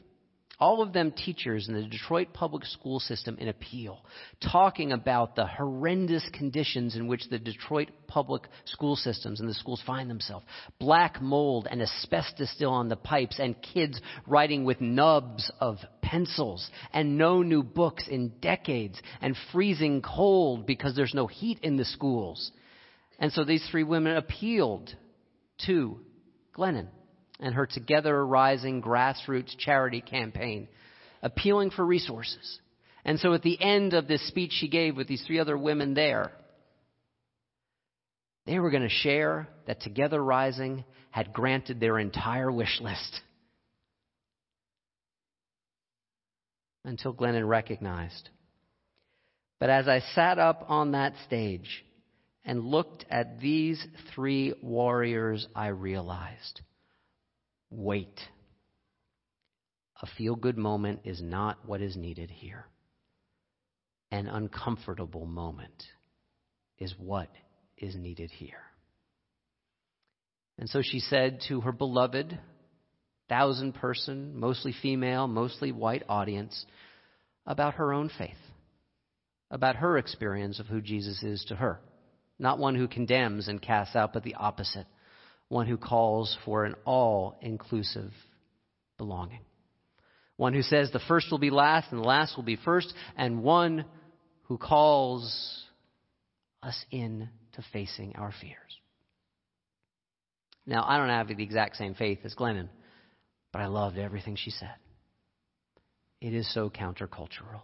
all 0.60 0.82
of 0.82 0.92
them 0.92 1.12
teachers 1.12 1.68
in 1.68 1.76
the 1.76 1.84
Detroit 1.84 2.30
public 2.34 2.66
school 2.66 3.00
system 3.00 3.38
in 3.40 3.48
appeal, 3.48 4.04
talking 4.42 4.92
about 4.92 5.36
the 5.36 5.46
horrendous 5.46 6.28
conditions 6.34 6.96
in 6.96 7.08
which 7.08 7.30
the 7.30 7.38
Detroit 7.38 7.90
public 8.08 8.44
school 8.66 8.96
systems 8.96 9.40
and 9.40 9.48
the 9.48 9.54
schools 9.54 9.84
find 9.86 10.10
themselves. 10.10 10.46
Black 10.80 11.22
mold 11.22 11.68
and 11.70 11.82
asbestos 11.82 12.50
still 12.52 12.72
on 12.72 12.90
the 12.90 12.96
pipes, 12.96 13.40
and 13.40 13.62
kids 13.62 14.02
writing 14.26 14.66
with 14.66 14.82
nubs 14.82 15.52
of 15.60 15.78
pencils, 16.02 16.70
and 16.92 17.18
no 17.18 17.44
new 17.44 17.62
books 17.62 18.08
in 18.08 18.30
decades, 18.42 19.00
and 19.22 19.36
freezing 19.52 20.02
cold 20.02 20.66
because 20.66 20.96
there's 20.96 21.14
no 21.14 21.28
heat 21.28 21.60
in 21.62 21.78
the 21.78 21.86
schools. 21.86 22.52
And 23.20 23.32
so 23.32 23.44
these 23.44 23.68
three 23.70 23.84
women 23.84 24.18
appealed 24.18 24.96
to 25.66 26.00
Glennon 26.56 26.88
and 27.40 27.54
her 27.54 27.66
Together 27.66 28.26
Rising 28.26 28.82
grassroots 28.82 29.56
charity 29.58 30.02
campaign, 30.02 30.68
appealing 31.22 31.72
for 31.72 31.86
resources. 31.86 32.60
And 33.06 33.20
so 33.20 33.34
at 33.34 33.44
the 33.44 33.62
end 33.62 33.94
of 33.94 34.08
this 34.08 34.28
speech 34.28 34.52
she 34.54 34.68
gave 34.68 34.98
with 34.98 35.08
these 35.08 35.24
three 35.26 35.40
other 35.40 35.58
women 35.58 35.94
there, 35.94 36.32
they 38.46 38.60
were 38.60 38.72
going 38.72 38.84
to 38.84 38.90
share 38.90 39.48
that 39.68 39.82
Together 39.82 40.24
Rising 40.24 40.84
had 41.12 41.34
granted 41.34 41.80
their 41.80 42.00
entire 42.00 42.52
wish 42.52 42.80
list. 42.82 43.22
Until 46.86 47.14
Glennon 47.14 47.48
recognized. 47.48 48.30
But 49.60 49.70
as 49.70 49.88
I 49.88 50.00
sat 50.16 50.40
up 50.40 50.66
on 50.70 50.92
that 50.92 51.14
stage 51.26 51.84
and 52.46 52.64
looked 52.64 53.06
at 53.10 53.42
these 53.42 53.86
three 54.14 54.54
warriors, 54.62 55.46
I 55.54 55.68
realized 55.68 56.62
Wait. 57.70 58.20
A 60.02 60.08
feel 60.18 60.36
good 60.36 60.58
moment 60.58 61.02
is 61.06 61.22
not 61.22 61.58
what 61.66 61.82
is 61.82 61.96
needed 61.96 62.30
here. 62.30 62.66
An 64.12 64.28
uncomfortable 64.28 65.26
moment 65.26 65.84
is 66.78 66.94
what 66.98 67.30
is 67.78 67.96
needed 67.96 68.32
here. 68.32 68.62
And 70.60 70.70
so 70.70 70.82
she 70.82 71.00
said 71.00 71.42
to 71.48 71.62
her 71.62 71.72
beloved, 71.72 72.38
thousand 73.30 73.74
person, 73.74 74.40
mostly 74.40 74.74
female, 74.82 75.28
mostly 75.28 75.72
white 75.72 76.04
audience 76.08 76.66
about 77.46 77.76
her 77.76 77.94
own 77.94 78.10
faith, 78.18 78.38
about 79.52 79.78
her 79.78 79.98
experience 79.98 80.60
of 80.60 80.68
who 80.68 80.82
Jesus 80.82 81.22
is 81.24 81.44
to 81.46 81.56
her. 81.56 81.80
Not 82.40 82.60
one 82.60 82.76
who 82.76 82.88
condemns 82.88 83.48
and 83.48 83.62
casts 83.62 83.96
out, 83.96 84.14
but 84.14 84.24
the 84.24 84.36
opposite 84.36 84.86
one 85.50 85.68
who 85.68 85.78
calls 85.78 86.38
for 86.46 86.66
an 86.66 86.76
all 86.86 87.38
inclusive 87.42 88.12
belonging. 88.98 89.42
One 90.36 90.54
who 90.54 90.62
says 90.62 90.92
the 90.92 91.00
first 91.08 91.32
will 91.32 91.40
be 91.40 91.50
last 91.50 91.92
and 91.92 92.02
the 92.02 92.08
last 92.08 92.36
will 92.36 92.44
be 92.44 92.58
first, 92.58 92.94
and 93.18 93.42
one 93.44 93.86
who 94.44 94.58
calls 94.58 95.64
us 96.62 96.86
in 96.92 97.30
to 97.54 97.64
facing 97.74 98.16
our 98.16 98.34
fears. 98.40 98.56
Now, 100.66 100.84
I 100.86 100.98
don't 100.98 101.10
have 101.10 101.30
the 101.30 101.44
exact 101.44 101.78
same 101.78 101.96
faith 101.96 102.20
as 102.24 102.36
Glennon, 102.36 102.70
but 103.54 103.62
I 103.62 103.68
loved 103.68 103.98
everything 103.98 104.36
she 104.36 104.52
said. 104.52 104.76
It 106.20 106.34
is 106.34 106.52
so 106.54 106.70
countercultural, 106.70 107.62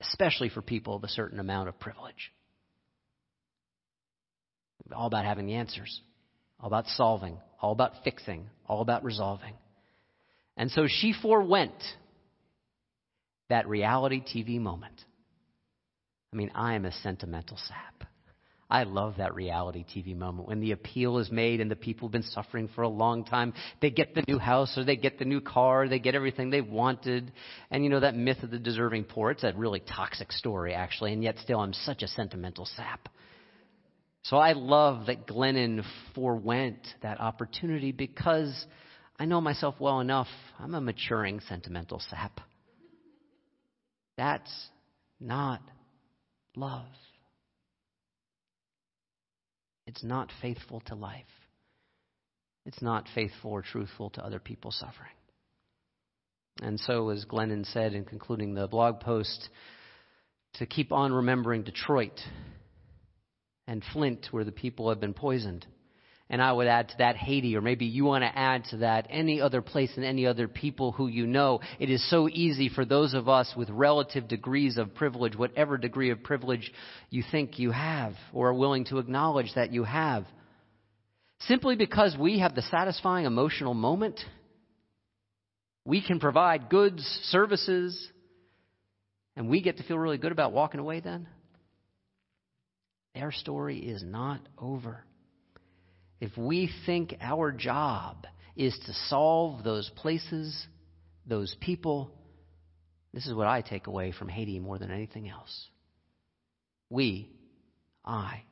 especially 0.00 0.48
for 0.48 0.62
people 0.62 0.96
of 0.96 1.04
a 1.04 1.08
certain 1.08 1.38
amount 1.38 1.68
of 1.68 1.78
privilege. 1.78 2.32
All 4.94 5.06
about 5.06 5.24
having 5.24 5.46
the 5.46 5.54
answers 5.54 6.00
all 6.62 6.68
about 6.68 6.86
solving, 6.86 7.36
all 7.60 7.72
about 7.72 7.92
fixing, 8.04 8.48
all 8.66 8.80
about 8.80 9.04
resolving. 9.04 9.54
And 10.56 10.70
so 10.70 10.86
she 10.88 11.12
forewent 11.12 11.74
that 13.48 13.68
reality 13.68 14.22
TV 14.22 14.60
moment. 14.60 15.04
I 16.32 16.36
mean, 16.36 16.52
I 16.54 16.74
am 16.74 16.84
a 16.84 16.92
sentimental 16.92 17.58
sap. 17.68 18.08
I 18.70 18.84
love 18.84 19.16
that 19.18 19.34
reality 19.34 19.84
TV 19.84 20.16
moment 20.16 20.48
when 20.48 20.60
the 20.60 20.72
appeal 20.72 21.18
is 21.18 21.30
made 21.30 21.60
and 21.60 21.70
the 21.70 21.76
people 21.76 22.08
have 22.08 22.12
been 22.12 22.22
suffering 22.22 22.70
for 22.74 22.80
a 22.80 22.88
long 22.88 23.22
time. 23.22 23.52
They 23.82 23.90
get 23.90 24.14
the 24.14 24.24
new 24.26 24.38
house 24.38 24.78
or 24.78 24.84
they 24.84 24.96
get 24.96 25.18
the 25.18 25.26
new 25.26 25.42
car, 25.42 25.88
they 25.88 25.98
get 25.98 26.14
everything 26.14 26.48
they 26.48 26.62
wanted. 26.62 27.32
And 27.70 27.84
you 27.84 27.90
know, 27.90 28.00
that 28.00 28.16
myth 28.16 28.42
of 28.42 28.50
the 28.50 28.58
deserving 28.58 29.04
poor, 29.04 29.30
it's 29.30 29.44
a 29.44 29.52
really 29.54 29.80
toxic 29.80 30.32
story 30.32 30.72
actually, 30.72 31.12
and 31.12 31.22
yet 31.22 31.36
still 31.38 31.60
I'm 31.60 31.74
such 31.74 32.02
a 32.02 32.08
sentimental 32.08 32.64
sap. 32.64 33.10
So 34.24 34.36
I 34.36 34.52
love 34.52 35.06
that 35.06 35.26
Glennon 35.26 35.84
forewent 36.14 36.86
that 37.02 37.20
opportunity 37.20 37.90
because 37.90 38.66
I 39.18 39.24
know 39.24 39.40
myself 39.40 39.74
well 39.80 40.00
enough. 40.00 40.28
I'm 40.58 40.74
a 40.74 40.80
maturing 40.80 41.40
sentimental 41.48 42.00
sap. 42.10 42.40
That's 44.16 44.68
not 45.20 45.60
love. 46.54 46.86
It's 49.86 50.04
not 50.04 50.30
faithful 50.40 50.80
to 50.86 50.94
life. 50.94 51.24
It's 52.64 52.80
not 52.80 53.08
faithful 53.14 53.50
or 53.50 53.62
truthful 53.62 54.10
to 54.10 54.24
other 54.24 54.38
people's 54.38 54.78
suffering. 54.78 55.10
And 56.62 56.78
so, 56.78 57.08
as 57.08 57.24
Glennon 57.24 57.66
said 57.72 57.94
in 57.94 58.04
concluding 58.04 58.54
the 58.54 58.68
blog 58.68 59.00
post, 59.00 59.48
to 60.54 60.66
keep 60.66 60.92
on 60.92 61.12
remembering 61.12 61.64
Detroit 61.64 62.20
and 63.66 63.82
Flint, 63.92 64.28
where 64.30 64.44
the 64.44 64.52
people 64.52 64.88
have 64.88 65.00
been 65.00 65.14
poisoned. 65.14 65.66
And 66.30 66.40
I 66.40 66.50
would 66.50 66.66
add 66.66 66.88
to 66.88 66.94
that 66.98 67.16
Haiti, 67.16 67.56
or 67.56 67.60
maybe 67.60 67.84
you 67.84 68.04
want 68.04 68.22
to 68.22 68.38
add 68.38 68.64
to 68.70 68.78
that 68.78 69.06
any 69.10 69.42
other 69.42 69.60
place 69.60 69.90
and 69.96 70.04
any 70.04 70.26
other 70.26 70.48
people 70.48 70.92
who 70.92 71.06
you 71.06 71.26
know. 71.26 71.60
It 71.78 71.90
is 71.90 72.08
so 72.08 72.26
easy 72.26 72.70
for 72.70 72.86
those 72.86 73.12
of 73.12 73.28
us 73.28 73.52
with 73.54 73.68
relative 73.68 74.28
degrees 74.28 74.78
of 74.78 74.94
privilege, 74.94 75.36
whatever 75.36 75.76
degree 75.76 76.10
of 76.10 76.22
privilege 76.22 76.72
you 77.10 77.22
think 77.30 77.58
you 77.58 77.70
have, 77.70 78.14
or 78.32 78.48
are 78.48 78.54
willing 78.54 78.86
to 78.86 78.98
acknowledge 78.98 79.52
that 79.56 79.72
you 79.72 79.84
have. 79.84 80.24
Simply 81.40 81.76
because 81.76 82.16
we 82.18 82.38
have 82.38 82.54
the 82.54 82.62
satisfying 82.62 83.26
emotional 83.26 83.74
moment, 83.74 84.18
we 85.84 86.00
can 86.00 86.18
provide 86.18 86.70
goods, 86.70 87.02
services, 87.24 88.08
and 89.36 89.50
we 89.50 89.60
get 89.60 89.76
to 89.78 89.82
feel 89.82 89.98
really 89.98 90.18
good 90.18 90.32
about 90.32 90.52
walking 90.52 90.80
away 90.80 91.00
then. 91.00 91.26
Their 93.14 93.32
story 93.32 93.78
is 93.78 94.02
not 94.02 94.40
over. 94.58 95.04
If 96.20 96.36
we 96.36 96.70
think 96.86 97.16
our 97.20 97.52
job 97.52 98.26
is 98.56 98.78
to 98.86 98.92
solve 99.08 99.64
those 99.64 99.90
places, 99.96 100.66
those 101.26 101.54
people, 101.60 102.10
this 103.12 103.26
is 103.26 103.34
what 103.34 103.46
I 103.46 103.60
take 103.60 103.86
away 103.86 104.12
from 104.12 104.28
Haiti 104.28 104.58
more 104.58 104.78
than 104.78 104.90
anything 104.90 105.28
else. 105.28 105.68
We 106.90 107.30
I 108.04 108.42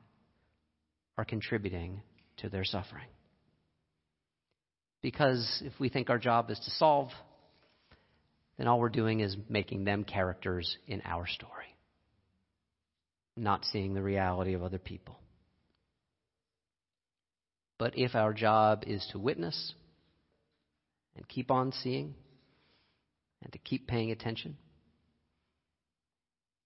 are 1.17 1.25
contributing 1.25 2.01
to 2.37 2.49
their 2.49 2.63
suffering. 2.63 3.07
Because 5.01 5.61
if 5.65 5.73
we 5.79 5.89
think 5.89 6.09
our 6.09 6.19
job 6.19 6.49
is 6.51 6.59
to 6.59 6.71
solve, 6.71 7.09
then 8.57 8.67
all 8.67 8.79
we're 8.79 8.89
doing 8.89 9.19
is 9.19 9.35
making 9.49 9.83
them 9.83 10.03
characters 10.03 10.77
in 10.87 11.01
our 11.05 11.27
story, 11.27 11.70
not 13.41 13.65
seeing 13.65 13.93
the 13.93 14.01
reality 14.01 14.53
of 14.53 14.63
other 14.63 14.77
people. 14.77 15.19
But 17.79 17.97
if 17.97 18.13
our 18.13 18.33
job 18.33 18.83
is 18.85 19.05
to 19.11 19.19
witness 19.19 19.73
and 21.15 21.27
keep 21.27 21.49
on 21.49 21.71
seeing 21.71 22.13
and 23.41 23.51
to 23.51 23.57
keep 23.57 23.87
paying 23.87 24.11
attention, 24.11 24.57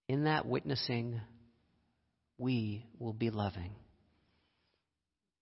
in 0.09 0.25
that 0.25 0.45
witnessing, 0.45 1.21
we 2.37 2.85
will 2.99 3.13
be 3.13 3.29
loving. 3.29 3.71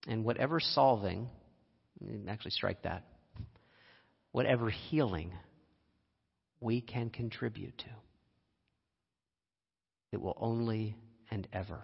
And 0.08 0.24
whatever 0.24 0.60
solving, 0.60 1.30
actually 2.28 2.52
strike 2.52 2.84
that, 2.84 3.04
whatever 4.32 4.70
healing 4.70 5.32
we 6.60 6.82
can 6.82 7.10
contribute 7.10 7.78
to, 7.80 7.90
it 10.12 10.22
will 10.22 10.38
only 10.40 10.96
and 11.34 11.48
ever 11.52 11.84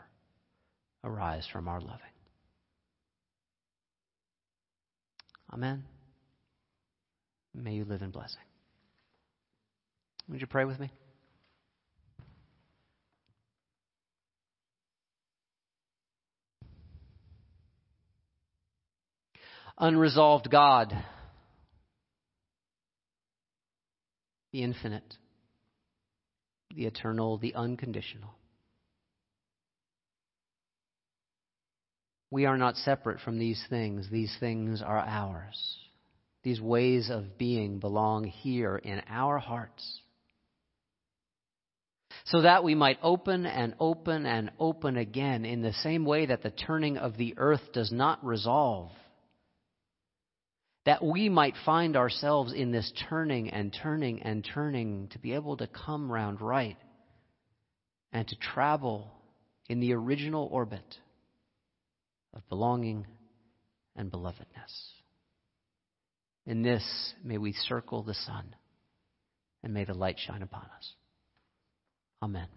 arise 1.04 1.48
from 1.52 1.68
our 1.68 1.82
loving. 1.82 1.98
Amen. 5.52 5.84
May 7.56 7.74
you 7.74 7.84
live 7.84 8.04
in 8.04 8.12
blessing. 8.12 8.38
Would 10.30 10.40
you 10.40 10.46
pray 10.46 10.66
with 10.66 10.80
me? 10.80 10.92
Unresolved 19.80 20.52
God, 20.52 20.96
the 24.52 24.62
infinite, 24.62 25.16
the 26.76 26.86
eternal, 26.86 27.40
the 27.40 27.56
unconditional. 27.56 28.36
We 32.32 32.46
are 32.46 32.58
not 32.58 32.78
separate 32.78 33.20
from 33.22 33.40
these 33.40 33.64
things. 33.70 34.08
These 34.12 34.36
things 34.40 34.82
are 34.82 35.00
ours. 35.00 35.78
These 36.44 36.62
ways 36.62 37.10
of 37.10 37.38
being 37.38 37.80
belong 37.80 38.26
here 38.26 38.78
in 38.78 39.02
our 39.10 39.40
hearts. 39.40 40.02
So 42.26 42.42
that 42.42 42.64
we 42.64 42.76
might 42.76 43.00
open 43.02 43.46
and 43.46 43.74
open 43.80 44.26
and 44.26 44.52
open 44.60 44.98
again 44.98 45.46
in 45.46 45.62
the 45.62 45.74
same 45.74 46.06
way 46.06 46.28
that 46.28 46.44
the 46.44 46.52
turning 46.52 46.98
of 46.98 47.18
the 47.18 47.34
earth 47.38 47.74
does 47.74 47.92
not 47.92 48.24
resolve. 48.24 48.92
That 50.86 51.04
we 51.04 51.30
might 51.30 51.56
find 51.66 51.98
ourselves 51.98 52.54
in 52.54 52.72
this 52.72 52.92
turning 53.10 53.50
and 53.50 53.76
turning 53.82 54.22
and 54.22 54.48
turning 54.54 55.08
to 55.10 55.20
be 55.20 55.34
able 55.34 55.58
to 55.58 55.68
come 55.68 56.12
round 56.12 56.42
right 56.42 56.78
and 58.14 58.28
to 58.28 58.36
travel 58.36 59.12
in 59.68 59.80
the 59.80 59.94
original 59.94 60.48
orbit 60.52 60.98
of 62.34 62.48
belonging 62.50 63.06
and 63.96 64.12
belovedness. 64.12 64.94
In 66.46 66.62
this, 66.64 67.14
may 67.24 67.38
we 67.38 67.54
circle 67.54 68.04
the 68.04 68.14
sun, 68.14 68.56
and 69.64 69.74
may 69.74 69.86
the 69.86 69.94
light 69.94 70.18
shine 70.20 70.42
upon 70.42 70.66
us. 70.78 70.94
Amen. 72.22 72.48